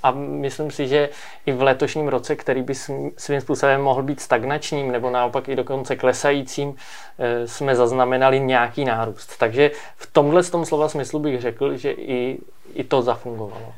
a 0.03 0.11
myslím 0.11 0.70
si, 0.70 0.88
že 0.88 1.09
i 1.46 1.53
v 1.53 1.62
letošním 1.62 2.09
roce, 2.09 2.37
který 2.37 2.62
by 2.62 2.74
svým 3.16 3.40
způsobem 3.40 3.81
mohl 3.81 4.03
být 4.03 4.20
stagnačním 4.20 4.92
nebo 4.92 5.11
naopak 5.11 5.48
i 5.48 5.57
dokonce 5.57 5.96
klesajícím, 5.96 6.74
eh, 7.18 7.48
jsme 7.48 7.76
zaznamenali 7.76 8.40
nějaký 8.40 8.85
nárůst. 8.85 9.37
Takže 9.38 9.70
v 9.96 10.12
tomhle 10.12 10.42
tom 10.42 10.64
slova 10.64 10.88
smyslu 10.88 11.18
bych 11.18 11.40
řekl, 11.40 11.76
že 11.76 11.90
i, 11.90 12.38
i 12.74 12.85
to 12.85 13.03
zafungovalo. 13.03 13.72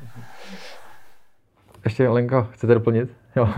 Ještě 1.84 2.08
Lenka, 2.08 2.48
chcete 2.52 2.74
doplnit? 2.74 3.21
Jo. 3.36 3.48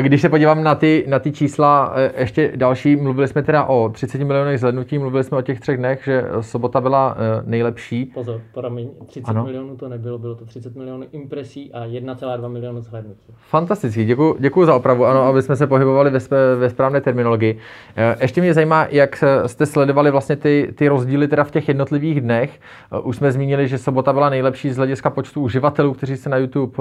Když 0.00 0.20
se 0.20 0.28
podívám 0.28 0.62
na 0.62 0.74
ty, 0.74 1.04
na 1.08 1.18
ty 1.18 1.32
čísla, 1.32 1.92
e, 1.94 2.20
ještě 2.20 2.52
další, 2.56 2.96
mluvili 2.96 3.28
jsme 3.28 3.42
teda 3.42 3.64
o 3.64 3.88
30 3.88 4.24
milionech 4.24 4.60
zhlednutí, 4.60 4.98
mluvili 4.98 5.24
jsme 5.24 5.38
o 5.38 5.42
těch 5.42 5.60
třech 5.60 5.76
dnech, 5.76 6.04
že 6.04 6.24
sobota 6.40 6.80
byla 6.80 7.16
e, 7.18 7.42
nejlepší. 7.50 8.06
Pozor, 8.06 8.40
promiň, 8.54 8.88
30 9.06 9.30
ano. 9.30 9.44
milionů 9.44 9.76
to 9.76 9.88
nebylo, 9.88 10.18
bylo 10.18 10.34
to 10.34 10.44
30 10.44 10.76
milionů 10.76 11.06
impresí 11.12 11.72
a 11.72 11.86
1,2 11.86 12.48
milionu 12.48 12.80
zhlednutí. 12.80 13.32
Fantastický, 13.48 14.04
děkuji, 14.04 14.36
děkuji 14.38 14.66
za 14.66 14.74
opravu, 14.74 15.06
ano, 15.06 15.22
aby 15.22 15.42
jsme 15.42 15.56
se 15.56 15.66
pohybovali 15.66 16.10
ve, 16.10 16.18
ve 16.56 16.70
správné 16.70 17.00
terminologii. 17.00 17.58
E, 17.96 18.16
ještě 18.20 18.40
mě 18.40 18.54
zajímá, 18.54 18.86
jak 18.90 19.24
jste 19.46 19.66
sledovali 19.66 20.10
vlastně 20.10 20.36
ty, 20.36 20.72
ty 20.74 20.88
rozdíly 20.88 21.28
teda 21.28 21.44
v 21.44 21.50
těch 21.50 21.68
jednotlivých 21.68 22.20
dnech. 22.20 22.60
Už 23.02 23.16
jsme 23.16 23.32
zmínili, 23.32 23.68
že 23.68 23.78
sobota 23.78 24.12
byla 24.12 24.30
nejlepší 24.30 24.70
z 24.70 24.76
hlediska 24.76 25.10
počtu 25.10 25.40
uživatelů, 25.40 25.94
kteří 25.94 26.16
se 26.16 26.28
na 26.28 26.36
YouTube 26.36 26.72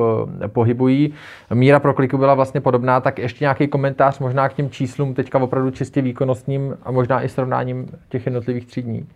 pohybují. 0.47 1.13
Míra 1.54 1.80
prokliku 1.80 2.17
byla 2.17 2.29
byla 2.30 2.36
vlastně 2.36 2.62
podobná, 2.62 3.02
tak 3.02 3.20
ještě 3.20 3.44
nějaký 3.44 3.68
komentář 3.68 4.20
možná 4.20 4.50
k 4.50 4.54
těm 4.54 4.70
číslům 4.70 5.13
teďka 5.13 5.39
opravdu 5.39 5.72
čistě 5.72 6.02
výkonnostním 6.02 6.78
a 6.84 6.92
možná 6.92 7.24
i 7.24 7.30
srovnáním 7.30 7.88
těch 8.10 8.26
jednotlivých 8.26 8.65
tří 8.65 8.82
dní? 8.82 9.10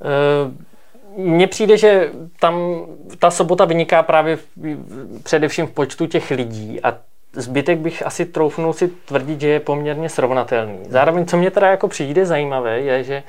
Eh, 0.00 0.50
mně 1.16 1.46
přijde, 1.46 1.76
že 1.76 2.10
tam 2.40 2.54
ta 3.18 3.30
sobota 3.30 3.64
vyniká 3.64 4.02
právě 4.02 4.36
v, 4.36 4.46
především 5.22 5.66
v 5.66 5.70
počtu 5.70 6.06
těch 6.06 6.30
lidí 6.30 6.80
a 6.82 6.94
zbytek 7.32 7.78
bych 7.78 8.06
asi 8.06 8.26
troufnul 8.26 8.72
si 8.72 8.88
tvrdit, 8.88 9.40
že 9.40 9.48
je 9.48 9.60
poměrně 9.60 10.08
srovnatelný. 10.08 10.78
Zároveň, 10.88 11.26
co 11.26 11.36
mě 11.36 11.50
teda 11.50 11.70
jako 11.70 11.88
přijde 11.88 12.26
zajímavé, 12.26 12.80
je, 12.80 13.04
že 13.04 13.22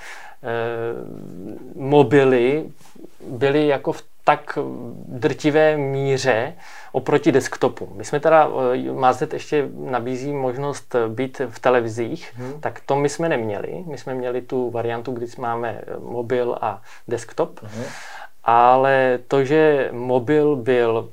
mobily 1.76 2.72
byly 3.22 3.68
jako 3.68 3.92
v 3.92 4.04
tak 4.30 4.58
drtivé 5.08 5.78
míře 5.78 6.54
oproti 6.92 7.32
desktopu. 7.32 7.90
My 7.96 8.06
jsme 8.06 8.20
teda, 8.20 8.50
eh, 8.74 8.92
Mazet 8.92 9.34
ještě 9.34 9.70
nabízí 9.74 10.34
možnost 10.34 10.96
být 11.08 11.42
v 11.50 11.60
televizích, 11.60 12.34
hmm. 12.36 12.62
tak 12.62 12.80
to 12.86 12.96
my 12.96 13.10
jsme 13.10 13.30
neměli. 13.30 13.84
My 13.88 13.98
jsme 13.98 14.14
měli 14.14 14.42
tu 14.42 14.70
variantu, 14.70 15.12
kdy 15.12 15.26
máme 15.38 15.82
mobil 16.00 16.58
a 16.62 16.82
desktop, 17.08 17.60
hmm. 17.64 17.86
ale 18.44 19.20
to, 19.28 19.44
že 19.44 19.90
mobil 19.92 20.56
byl 20.56 21.10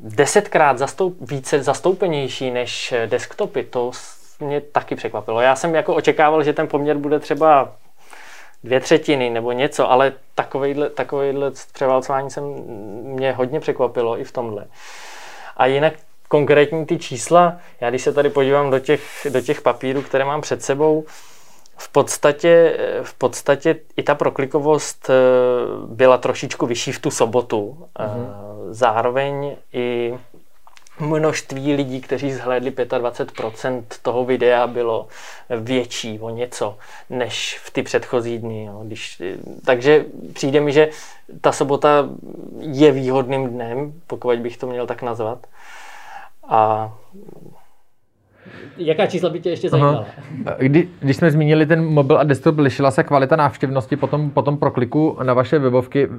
desetkrát 0.00 0.78
zastoup, 0.78 1.30
více 1.30 1.62
zastoupenější 1.62 2.50
než 2.50 2.94
desktopy, 3.06 3.62
to 3.62 3.90
mě 4.40 4.60
taky 4.60 4.94
překvapilo. 4.94 5.40
Já 5.40 5.56
jsem 5.56 5.74
jako 5.74 5.94
očekával, 5.94 6.42
že 6.42 6.52
ten 6.52 6.68
poměr 6.68 6.96
bude 6.96 7.18
třeba 7.18 7.72
dvě 8.64 8.80
třetiny 8.80 9.30
nebo 9.30 9.52
něco, 9.52 9.90
ale 9.90 10.12
takovýhle, 10.34 10.90
takovýhle 10.90 11.50
převálcování 11.72 12.30
jsem 12.30 12.44
mě 13.02 13.32
hodně 13.32 13.60
překvapilo 13.60 14.18
i 14.18 14.24
v 14.24 14.32
tomhle. 14.32 14.66
A 15.56 15.66
jinak 15.66 15.94
konkrétní 16.28 16.86
ty 16.86 16.98
čísla, 16.98 17.56
já 17.80 17.90
když 17.90 18.02
se 18.02 18.12
tady 18.12 18.30
podívám 18.30 18.70
do 18.70 18.78
těch, 18.78 19.26
do 19.30 19.40
těch 19.40 19.60
papírů, 19.60 20.02
které 20.02 20.24
mám 20.24 20.40
před 20.40 20.62
sebou, 20.62 21.04
v 21.76 21.88
podstatě, 21.88 22.76
v 23.02 23.14
podstatě 23.14 23.76
i 23.96 24.02
ta 24.02 24.14
proklikovost 24.14 25.10
eh, 25.10 25.14
byla 25.86 26.18
trošičku 26.18 26.66
vyšší 26.66 26.92
v 26.92 26.98
tu 26.98 27.10
sobotu. 27.10 27.88
Mm-hmm. 27.98 28.26
Zároveň 28.70 29.56
i 29.72 30.14
množství 31.02 31.74
lidí, 31.74 32.00
kteří 32.00 32.32
zhlédli 32.32 32.70
25% 32.70 33.82
toho 34.02 34.24
videa 34.24 34.66
bylo 34.66 35.08
větší 35.50 36.20
o 36.20 36.30
něco 36.30 36.78
než 37.10 37.58
v 37.64 37.70
ty 37.70 37.82
předchozí 37.82 38.38
dny. 38.38 38.64
Jo. 38.64 38.80
Když, 38.84 39.22
takže 39.64 40.04
přijde 40.32 40.60
mi, 40.60 40.72
že 40.72 40.88
ta 41.40 41.52
sobota 41.52 42.08
je 42.60 42.92
výhodným 42.92 43.48
dnem, 43.48 43.92
pokud 44.06 44.38
bych 44.38 44.56
to 44.56 44.66
měl 44.66 44.86
tak 44.86 45.02
nazvat. 45.02 45.46
A 46.48 46.92
Jaká 48.76 49.06
čísla 49.06 49.30
by 49.30 49.40
tě 49.40 49.50
ještě 49.50 49.68
zajímala? 49.68 50.04
Kdy, 50.58 50.88
když 51.00 51.16
jsme 51.16 51.30
zmínili 51.30 51.66
ten 51.66 51.84
mobil 51.84 52.18
a 52.18 52.24
desktop, 52.24 52.58
lišila 52.58 52.90
se 52.90 53.02
kvalita 53.02 53.36
návštěvnosti 53.36 53.96
potom, 53.96 54.30
potom 54.30 54.56
pro 54.56 54.70
kliku 54.70 55.18
na 55.22 55.34
vaše 55.34 55.58
webovky? 55.58 56.06
Uh, 56.06 56.14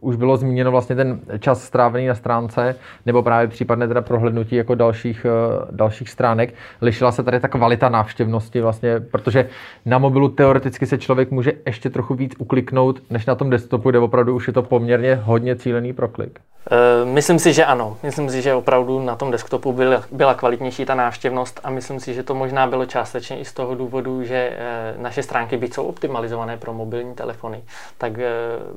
už 0.00 0.16
bylo 0.16 0.36
zmíněno 0.36 0.70
vlastně 0.70 0.96
ten 0.96 1.20
čas 1.38 1.64
strávený 1.64 2.06
na 2.06 2.14
stránce, 2.14 2.74
nebo 3.06 3.22
právě 3.22 3.48
případné 3.48 3.88
teda 3.88 4.02
prohlednutí 4.02 4.56
jako 4.56 4.74
dalších, 4.74 5.26
uh, 5.26 5.68
dalších 5.70 6.10
stránek. 6.10 6.54
Lišila 6.80 7.12
se 7.12 7.22
tady 7.22 7.40
ta 7.40 7.48
kvalita 7.48 7.88
návštěvnosti 7.88 8.60
vlastně, 8.60 9.00
protože 9.00 9.48
na 9.86 9.98
mobilu 9.98 10.28
teoreticky 10.28 10.86
se 10.86 10.98
člověk 10.98 11.30
může 11.30 11.52
ještě 11.66 11.90
trochu 11.90 12.14
víc 12.14 12.34
ukliknout, 12.38 13.00
než 13.10 13.26
na 13.26 13.34
tom 13.34 13.50
desktopu, 13.50 13.90
kde 13.90 13.98
opravdu 13.98 14.34
už 14.34 14.46
je 14.46 14.52
to 14.52 14.62
poměrně 14.62 15.20
hodně 15.22 15.56
cílený 15.56 15.92
proklik. 15.92 16.40
Uh, 16.72 17.08
myslím 17.08 17.38
si, 17.38 17.52
že 17.52 17.64
ano. 17.64 17.96
Myslím 18.02 18.30
si, 18.30 18.42
že 18.42 18.54
opravdu 18.54 19.04
na 19.04 19.16
tom 19.16 19.30
desktopu 19.30 19.72
byla, 19.72 20.02
byla 20.12 20.34
kvalitnější 20.34 20.84
ta 20.84 20.94
návštěvnost 20.94 21.09
a 21.64 21.70
myslím 21.70 22.00
si, 22.00 22.14
že 22.14 22.22
to 22.22 22.34
možná 22.34 22.66
bylo 22.66 22.86
částečně 22.86 23.38
i 23.38 23.44
z 23.44 23.52
toho 23.52 23.74
důvodu, 23.74 24.24
že 24.24 24.52
uh, 24.96 25.02
naše 25.02 25.22
stránky 25.22 25.56
byť 25.56 25.74
jsou 25.74 25.84
optimalizované 25.84 26.56
pro 26.56 26.74
mobilní 26.74 27.14
telefony, 27.14 27.62
tak 27.98 28.12
uh, 28.12 28.22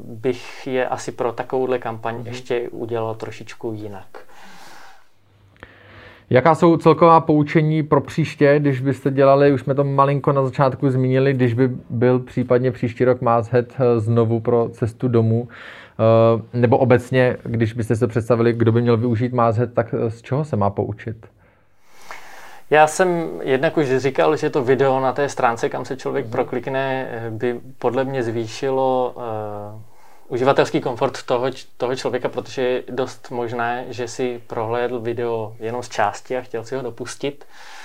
bych 0.03 0.67
je 0.67 0.87
asi 0.87 1.11
pro 1.11 1.31
takovouhle 1.31 1.79
kampaň 1.79 2.15
mm-hmm. 2.15 2.27
ještě 2.27 2.69
udělal 2.69 3.15
trošičku 3.15 3.73
jinak. 3.75 4.07
Jaká 6.29 6.55
jsou 6.55 6.77
celková 6.77 7.21
poučení 7.21 7.83
pro 7.83 8.01
příště, 8.01 8.59
když 8.59 8.81
byste 8.81 9.11
dělali, 9.11 9.53
už 9.53 9.61
jsme 9.61 9.75
to 9.75 9.83
malinko 9.83 10.31
na 10.31 10.45
začátku 10.45 10.89
zmínili, 10.89 11.33
když 11.33 11.53
by 11.53 11.69
byl 11.89 12.19
případně 12.19 12.71
příští 12.71 13.05
rok 13.05 13.21
Mázhead 13.21 13.65
znovu 13.97 14.39
pro 14.39 14.69
cestu 14.69 15.07
domů, 15.07 15.47
Eh, 15.99 16.41
nebo 16.53 16.77
obecně, 16.77 17.37
když 17.43 17.73
byste 17.73 17.95
se 17.95 18.07
představili, 18.07 18.53
kdo 18.53 18.71
by 18.71 18.81
měl 18.81 18.97
využít 18.97 19.33
Mázet, 19.33 19.73
tak 19.73 19.95
z 20.07 20.21
čeho 20.21 20.45
se 20.45 20.55
má 20.55 20.69
poučit? 20.69 21.25
Já 22.73 22.87
jsem 22.87 23.41
jednak 23.43 23.77
už 23.77 23.97
říkal, 23.97 24.37
že 24.37 24.49
to 24.49 24.63
video 24.63 24.99
na 24.99 25.13
té 25.13 25.29
stránce, 25.29 25.69
kam 25.69 25.85
se 25.85 25.97
člověk 25.97 26.25
mm-hmm. 26.25 26.31
proklikne, 26.31 27.07
by 27.29 27.61
podle 27.79 28.03
mě 28.03 28.23
zvýšilo 28.23 29.13
uh, 29.15 29.81
uživatelský 30.27 30.81
komfort 30.81 31.23
toho, 31.23 31.47
toho 31.77 31.95
člověka, 31.95 32.29
protože 32.29 32.61
je 32.61 32.83
dost 32.89 33.31
možné, 33.31 33.85
že 33.89 34.07
si 34.07 34.41
prohlédl 34.47 34.99
video 34.99 35.55
jenom 35.59 35.83
z 35.83 35.89
části 35.89 36.37
a 36.37 36.41
chtěl 36.41 36.63
si 36.63 36.75
ho 36.75 36.81
dopustit. 36.81 37.45
Uh, 37.45 37.82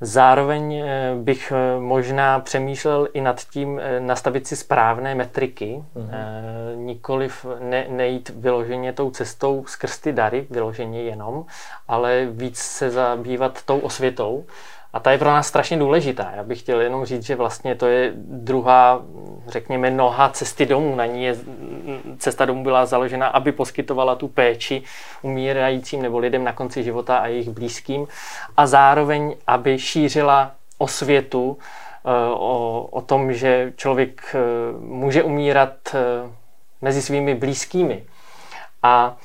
Zároveň 0.00 0.74
eh, 0.74 1.14
bych 1.16 1.52
eh, 1.52 1.80
možná 1.80 2.40
přemýšlel 2.40 3.08
i 3.12 3.20
nad 3.20 3.40
tím 3.40 3.80
eh, 3.80 4.00
nastavit 4.00 4.46
si 4.46 4.56
správné 4.56 5.14
metriky, 5.14 5.84
mm-hmm. 5.96 6.76
nikoliv 6.76 7.46
ne, 7.60 7.86
nejít 7.88 8.28
vyloženě 8.28 8.92
tou 8.92 9.10
cestou 9.10 9.64
skrz 9.66 9.98
ty 9.98 10.12
dary, 10.12 10.46
vyloženě 10.50 11.02
jenom, 11.02 11.44
ale 11.88 12.26
víc 12.30 12.58
se 12.58 12.90
zabývat 12.90 13.62
tou 13.62 13.78
osvětou 13.78 14.44
A 14.92 15.00
ta 15.00 15.12
je 15.12 15.18
pro 15.18 15.28
nás 15.28 15.46
strašně 15.46 15.76
důležitá. 15.76 16.32
Já 16.36 16.42
bych 16.42 16.58
chtěl 16.58 16.80
jenom 16.80 17.04
říct, 17.04 17.26
že 17.26 17.36
vlastně 17.36 17.74
to 17.74 17.86
je 17.86 18.12
druhá, 18.16 19.02
řekněme, 19.46 19.90
noha 19.90 20.28
cesty 20.28 20.66
domů. 20.66 20.96
Na 20.96 21.06
ní 21.06 21.24
je, 21.24 21.36
cesta 22.18 22.44
domů 22.44 22.62
byla 22.62 22.86
založena, 22.86 23.26
aby 23.26 23.52
poskytovala 23.52 24.14
tu 24.14 24.28
péči 24.28 24.82
umírajícím 25.22 26.02
nebo 26.02 26.18
lidem 26.18 26.44
na 26.44 26.52
konci 26.52 26.82
života 26.82 27.18
a 27.18 27.26
jejich 27.26 27.48
blízkým 27.48 28.06
a 28.56 28.66
zároveň, 28.66 29.36
aby 29.46 29.78
šířila 29.78 30.52
osvětu 30.78 31.58
eh, 31.58 32.10
o, 32.32 32.88
o 32.90 33.00
tom, 33.00 33.32
že 33.32 33.72
člověk 33.76 34.34
eh, 34.34 34.38
může 34.80 35.22
umírat 35.22 35.74
eh, 35.94 36.00
mezi 36.82 37.02
svými 37.02 37.34
blízkými. 37.34 38.04
A 38.82 39.16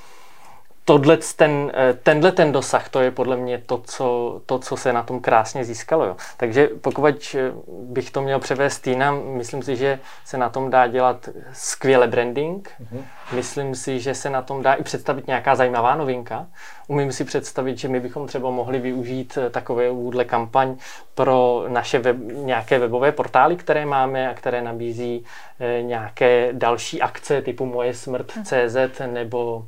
tohle 0.85 1.17
ten, 1.35 1.71
eh, 1.73 1.93
tenhle 1.93 2.31
ten 2.31 2.51
dosah, 2.51 2.89
to 2.89 2.99
je 2.99 3.11
podle 3.11 3.37
mě 3.37 3.57
to 3.65 3.81
co, 3.85 4.41
to, 4.45 4.59
co 4.59 4.77
se 4.77 4.93
na 4.93 5.03
tom 5.03 5.19
krásně 5.19 5.65
získalo. 5.65 6.05
Jo. 6.05 6.15
Takže 6.37 6.69
pokud 6.81 7.35
eh, 7.35 7.51
bych 7.67 8.11
to 8.11 8.21
měl 8.21 8.39
převést 8.39 8.79
Týna, 8.79 9.11
myslím 9.11 9.63
si, 9.63 9.75
že 9.75 9.99
se 10.25 10.37
na 10.37 10.49
tom 10.49 10.69
dá 10.69 10.87
dělat 10.87 11.29
skvěle 11.53 12.07
branding. 12.07 12.71
Mm-hmm. 12.81 13.03
Myslím 13.31 13.75
si, 13.75 13.99
že 13.99 14.15
se 14.15 14.29
na 14.29 14.41
tom 14.41 14.63
dá 14.63 14.73
i 14.73 14.83
představit 14.83 15.27
nějaká 15.27 15.55
zajímavá 15.55 15.95
novinka. 15.95 16.47
Umím 16.87 17.11
si 17.11 17.25
představit, 17.25 17.77
že 17.77 17.87
my 17.87 17.99
bychom 17.99 18.27
třeba 18.27 18.49
mohli 18.49 18.79
využít 18.79 19.37
eh, 19.41 19.49
takové 19.49 19.91
údle 19.91 20.25
kampaň 20.25 20.75
pro 21.15 21.65
naše 21.67 21.99
web, 21.99 22.17
nějaké 22.31 22.79
webové 22.79 23.11
portály, 23.11 23.55
které 23.55 23.85
máme 23.85 24.29
a 24.29 24.33
které 24.33 24.61
nabízí 24.61 25.25
nějaké 25.81 26.49
další 26.51 27.01
akce 27.01 27.41
typu 27.41 27.65
Moje 27.65 27.93
smrt.cz 27.93 29.01
nebo 29.05 29.65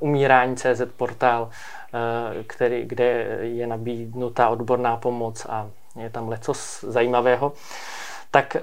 umírání 0.00 0.56
CZ 0.56 0.82
portál, 0.96 1.48
eh, 1.50 2.44
který, 2.46 2.84
kde 2.84 3.04
je 3.40 3.66
nabídnutá 3.66 4.48
odborná 4.48 4.96
pomoc 4.96 5.46
a 5.48 5.70
je 5.96 6.10
tam 6.10 6.28
leco 6.28 6.52
zajímavého 6.82 7.52
tak 8.30 8.56
e, 8.56 8.60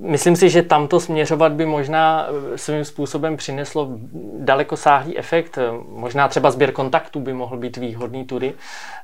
myslím 0.00 0.36
si, 0.36 0.50
že 0.50 0.62
tamto 0.62 1.00
směřovat 1.00 1.52
by 1.52 1.66
možná 1.66 2.26
svým 2.56 2.84
způsobem 2.84 3.36
přineslo 3.36 3.88
dalekosáhlý 4.38 5.18
efekt. 5.18 5.58
Možná 5.88 6.28
třeba 6.28 6.50
sběr 6.50 6.72
kontaktů 6.72 7.20
by 7.20 7.32
mohl 7.32 7.56
být 7.56 7.76
výhodný 7.76 8.24
tudy, 8.24 8.54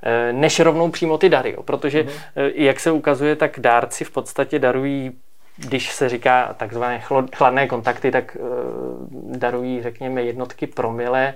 e, 0.03 0.33
než 0.33 0.61
rovnou 0.61 0.91
přímo 0.91 1.19
ty 1.19 1.29
dary. 1.29 1.53
Jo. 1.57 1.63
Protože, 1.63 2.03
mm. 2.03 2.09
e, 2.37 2.65
jak 2.65 2.81
se 2.81 2.91
ukazuje, 2.91 3.37
tak 3.37 3.61
dárci 3.61 4.05
v 4.05 4.11
podstatě 4.11 4.59
darují 4.59 5.13
když 5.59 5.92
se 5.92 6.09
říká 6.09 6.55
takzvané 6.57 7.03
chladné 7.37 7.66
kontakty, 7.66 8.11
tak 8.11 8.37
eh, 8.37 8.40
darují, 9.38 9.83
řekněme, 9.83 10.23
jednotky 10.23 10.66
promile, 10.66 11.35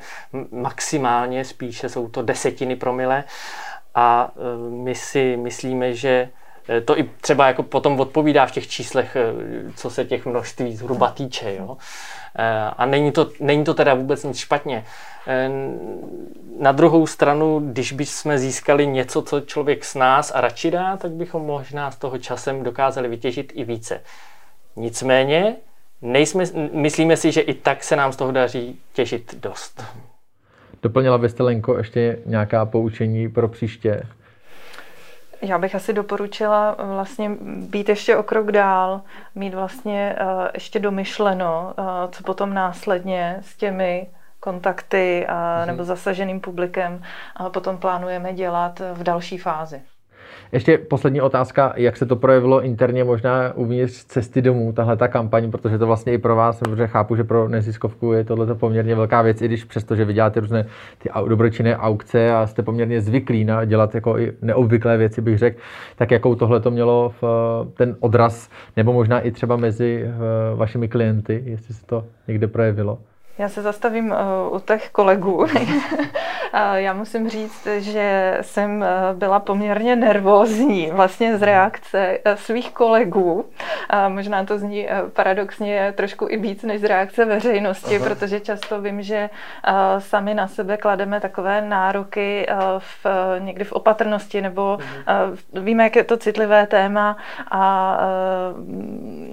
maximálně 0.50 1.44
spíše 1.44 1.88
jsou 1.88 2.08
to 2.08 2.22
desetiny 2.22 2.76
promile. 2.76 3.24
A 3.94 4.30
eh, 4.36 4.70
my 4.70 4.94
si 4.94 5.36
myslíme, 5.36 5.94
že 5.94 6.28
eh, 6.68 6.80
to 6.80 6.98
i 6.98 7.10
třeba 7.20 7.46
jako 7.46 7.62
potom 7.62 8.00
odpovídá 8.00 8.46
v 8.46 8.50
těch 8.50 8.68
číslech, 8.68 9.16
co 9.76 9.90
se 9.90 10.04
těch 10.04 10.26
množství 10.26 10.76
zhruba 10.76 11.10
týče. 11.10 11.54
Jo? 11.54 11.76
A 12.76 12.86
není 12.86 13.12
to, 13.12 13.30
není 13.40 13.64
to 13.64 13.74
teda 13.74 13.94
vůbec 13.94 14.24
nic 14.24 14.38
špatně. 14.38 14.84
Na 16.58 16.72
druhou 16.72 17.06
stranu, 17.06 17.60
když 17.60 17.92
bychom 17.92 18.38
získali 18.38 18.86
něco, 18.86 19.22
co 19.22 19.40
člověk 19.40 19.84
s 19.84 19.94
nás 19.94 20.32
a 20.34 20.40
radši 20.40 20.70
dá, 20.70 20.96
tak 20.96 21.10
bychom 21.10 21.42
možná 21.42 21.90
z 21.90 21.96
toho 21.96 22.18
časem 22.18 22.62
dokázali 22.62 23.08
vytěžit 23.08 23.52
i 23.54 23.64
více. 23.64 24.00
Nicméně, 24.76 25.56
nejsme, 26.02 26.44
myslíme 26.72 27.16
si, 27.16 27.32
že 27.32 27.40
i 27.40 27.54
tak 27.54 27.84
se 27.84 27.96
nám 27.96 28.12
z 28.12 28.16
toho 28.16 28.32
daří 28.32 28.78
těžit 28.92 29.34
dost. 29.40 29.84
Doplnila 30.82 31.18
byste, 31.18 31.42
Lenko, 31.42 31.78
ještě 31.78 32.18
nějaká 32.26 32.66
poučení 32.66 33.28
pro 33.28 33.48
příště? 33.48 34.02
Já 35.42 35.58
bych 35.58 35.74
asi 35.74 35.92
doporučila 35.92 36.76
vlastně 36.78 37.30
být 37.42 37.88
ještě 37.88 38.16
o 38.16 38.22
krok 38.22 38.52
dál, 38.52 39.00
mít 39.34 39.54
vlastně 39.54 40.16
ještě 40.54 40.78
domyšleno, 40.78 41.74
co 42.10 42.22
potom 42.22 42.54
následně 42.54 43.38
s 43.40 43.56
těmi 43.56 44.06
kontakty 44.40 45.26
a, 45.26 45.58
mhm. 45.58 45.66
nebo 45.66 45.84
zasaženým 45.84 46.40
publikem 46.40 47.02
a 47.36 47.50
potom 47.50 47.78
plánujeme 47.78 48.32
dělat 48.32 48.82
v 48.92 49.02
další 49.02 49.38
fázi. 49.38 49.82
Ještě 50.52 50.78
poslední 50.78 51.20
otázka, 51.20 51.72
jak 51.76 51.96
se 51.96 52.06
to 52.06 52.16
projevilo 52.16 52.62
interně 52.62 53.04
možná 53.04 53.52
uvnitř 53.54 54.04
cesty 54.04 54.42
domů, 54.42 54.72
tahle 54.72 54.96
ta 54.96 55.08
kampaň, 55.08 55.50
protože 55.50 55.78
to 55.78 55.86
vlastně 55.86 56.12
i 56.12 56.18
pro 56.18 56.36
vás, 56.36 56.58
protože 56.58 56.86
chápu, 56.86 57.16
že 57.16 57.24
pro 57.24 57.48
neziskovku 57.48 58.12
je 58.12 58.24
tohle 58.24 58.54
poměrně 58.54 58.94
velká 58.94 59.22
věc, 59.22 59.42
i 59.42 59.44
když 59.44 59.64
přesto, 59.64 59.96
že 59.96 60.04
vyděláte 60.04 60.40
různé 60.40 60.66
ty 60.98 61.10
dobročinné 61.28 61.76
aukce 61.76 62.34
a 62.34 62.46
jste 62.46 62.62
poměrně 62.62 63.00
zvyklí 63.00 63.44
na 63.44 63.64
dělat 63.64 63.94
jako 63.94 64.18
i 64.18 64.32
neobvyklé 64.42 64.96
věci, 64.96 65.20
bych 65.20 65.38
řekl, 65.38 65.60
tak 65.96 66.10
jakou 66.10 66.34
tohle 66.34 66.60
to 66.60 66.70
mělo 66.70 67.14
v, 67.20 67.24
ten 67.74 67.96
odraz, 68.00 68.50
nebo 68.76 68.92
možná 68.92 69.20
i 69.20 69.30
třeba 69.30 69.56
mezi 69.56 70.06
vašimi 70.54 70.88
klienty, 70.88 71.42
jestli 71.46 71.74
se 71.74 71.86
to 71.86 72.04
někde 72.28 72.46
projevilo? 72.46 72.98
Já 73.38 73.48
se 73.48 73.62
zastavím 73.62 74.10
uh, 74.10 74.56
u 74.56 74.60
těch 74.60 74.90
kolegů. 74.90 75.46
Já 76.74 76.92
musím 76.92 77.28
říct, 77.28 77.68
že 77.78 78.38
jsem 78.40 78.80
uh, 78.80 79.18
byla 79.18 79.40
poměrně 79.40 79.96
nervózní 79.96 80.90
vlastně 80.90 81.38
z 81.38 81.42
reakce 81.42 82.18
uh, 82.26 82.32
svých 82.34 82.70
kolegů. 82.70 83.44
A 83.90 84.08
možná 84.08 84.44
to 84.44 84.58
zní 84.58 84.88
paradoxně 85.12 85.92
trošku 85.96 86.26
i 86.30 86.36
víc 86.36 86.62
než 86.62 86.80
z 86.80 86.84
reakce 86.84 87.24
veřejnosti, 87.24 87.96
Aha. 87.96 88.08
protože 88.08 88.40
často 88.40 88.80
vím, 88.80 89.02
že 89.02 89.30
sami 89.98 90.34
na 90.34 90.48
sebe 90.48 90.76
klademe 90.76 91.20
takové 91.20 91.60
nároky 91.60 92.46
v, 92.78 93.06
někdy 93.38 93.64
v 93.64 93.72
opatrnosti, 93.72 94.42
nebo 94.42 94.78
mhm. 94.80 95.64
víme, 95.64 95.84
jak 95.84 95.96
je 95.96 96.04
to 96.04 96.16
citlivé 96.16 96.66
téma 96.66 97.16
a 97.50 97.98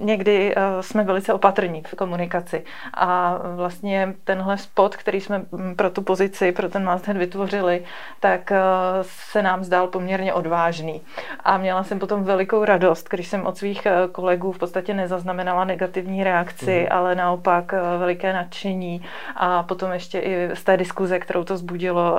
někdy 0.00 0.54
jsme 0.80 1.04
velice 1.04 1.32
opatrní 1.32 1.82
v 1.82 1.94
komunikaci. 1.94 2.64
A 2.94 3.38
vlastně 3.54 4.14
tenhle 4.24 4.58
spot, 4.58 4.96
který 4.96 5.20
jsme 5.20 5.42
mm, 5.52 5.74
pro 5.76 5.90
tu 5.90 6.02
pozici, 6.02 6.52
pro 6.52 6.68
ten 6.68 6.84
masthead 7.10 7.16
vytvořili, 7.16 7.84
tak 8.20 8.52
eh, 8.52 8.58
se 9.02 9.42
nám 9.42 9.64
zdál 9.64 9.86
poměrně 9.86 10.34
odvážný. 10.34 11.02
A 11.44 11.58
měla 11.58 11.84
jsem 11.84 11.98
potom 11.98 12.24
velikou 12.24 12.64
radost, 12.64 13.08
když 13.10 13.28
jsem 13.28 13.46
od 13.46 13.56
svých 13.56 13.86
eh, 13.86 14.08
kolegů 14.12 14.52
v 14.52 14.58
podstatě 14.58 14.94
nezaznamenala 14.94 15.64
negativní 15.64 16.24
reakci, 16.24 16.80
mm. 16.80 16.86
ale 16.90 17.14
naopak 17.14 17.74
eh, 17.74 17.98
veliké 17.98 18.32
nadšení 18.32 19.02
a 19.36 19.62
potom 19.62 19.92
ještě 19.92 20.18
i 20.18 20.50
z 20.54 20.64
té 20.64 20.76
diskuze, 20.76 21.18
kterou 21.18 21.44
to 21.44 21.56
zbudilo 21.56 22.18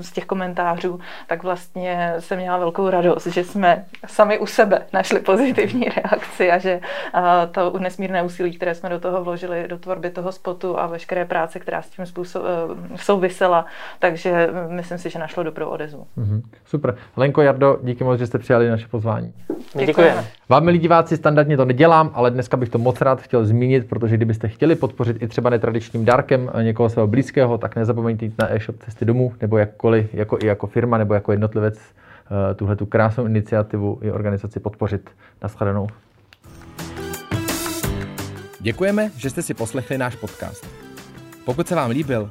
z 0.00 0.12
těch 0.12 0.24
komentářů, 0.24 1.00
tak 1.26 1.42
vlastně 1.42 2.14
jsem 2.18 2.38
měla 2.38 2.58
velkou 2.58 2.90
radost, 2.90 3.26
že 3.26 3.44
jsme 3.44 3.84
sami 4.06 4.38
u 4.38 4.46
sebe 4.46 4.86
našli 4.92 5.20
pozitivní 5.20 5.84
reakci 5.84 6.50
a 6.50 6.58
že 6.58 6.80
to 7.50 7.78
nesmírné 7.78 8.22
úsilí, 8.22 8.56
které 8.56 8.74
jsme 8.74 8.88
do 8.88 9.00
toho 9.00 9.24
vložili, 9.24 9.68
do 9.68 9.78
tvorby 9.78 10.10
toho 10.10 10.32
spotu 10.32 10.80
a 10.80 10.86
veškeré 10.86 11.24
práce, 11.24 11.58
která 11.58 11.82
s 11.82 11.88
tím 11.88 12.06
způsob, 12.06 12.42
souvisela, 12.96 13.66
takže 13.98 14.48
myslím 14.68 14.98
si, 14.98 15.10
že 15.10 15.18
našlo 15.18 15.42
dobrou 15.42 15.68
odezvu. 15.68 16.06
Mm-hmm. 16.18 16.42
Super. 16.64 16.96
Lenko, 17.16 17.42
Jardo, 17.42 17.78
díky 17.82 18.04
moc, 18.04 18.18
že 18.18 18.26
jste 18.26 18.38
přijali 18.38 18.70
naše 18.70 18.88
pozvání. 18.88 19.32
Děkujeme. 19.86 20.24
Vám, 20.48 20.64
milí 20.64 20.78
diváci, 20.78 21.16
standardně 21.16 21.56
to 21.56 21.64
nedělám, 21.64 22.10
ale 22.14 22.30
dneska 22.30 22.56
bych 22.56 22.68
to 22.68 22.78
moc 22.78 23.00
rád 23.00 23.20
chtěl 23.22 23.44
zmínit, 23.44 23.88
protože 23.88 24.16
kdybyste 24.16 24.48
chtěli 24.48 24.74
podpořit 24.74 25.22
i 25.22 25.28
třeba 25.28 25.50
netradičním 25.50 26.04
dárkem 26.04 26.50
někoho 26.62 26.88
svého 26.88 27.06
blízkého, 27.06 27.58
tak 27.58 27.76
nezapomeňte 27.76 28.24
jít 28.24 28.34
na 28.38 28.54
e-shop 28.54 28.76
Cesty 28.78 29.04
domů, 29.04 29.32
nebo 29.40 29.58
jakkoliv, 29.58 30.14
jako 30.14 30.38
i 30.42 30.46
jako 30.46 30.66
firma, 30.66 30.98
nebo 30.98 31.14
jako 31.14 31.32
jednotlivec 31.32 31.78
eh, 31.80 32.54
tuhle 32.54 32.76
tu 32.76 32.86
krásnou 32.86 33.26
iniciativu 33.26 33.98
i 34.02 34.10
organizaci 34.10 34.60
podpořit. 34.60 35.10
Naschledanou. 35.42 35.86
Děkujeme, 38.60 39.10
že 39.16 39.30
jste 39.30 39.42
si 39.42 39.54
poslechli 39.54 39.98
náš 39.98 40.16
podcast. 40.16 40.66
Pokud 41.44 41.68
se 41.68 41.74
vám 41.74 41.90
líbil, 41.90 42.30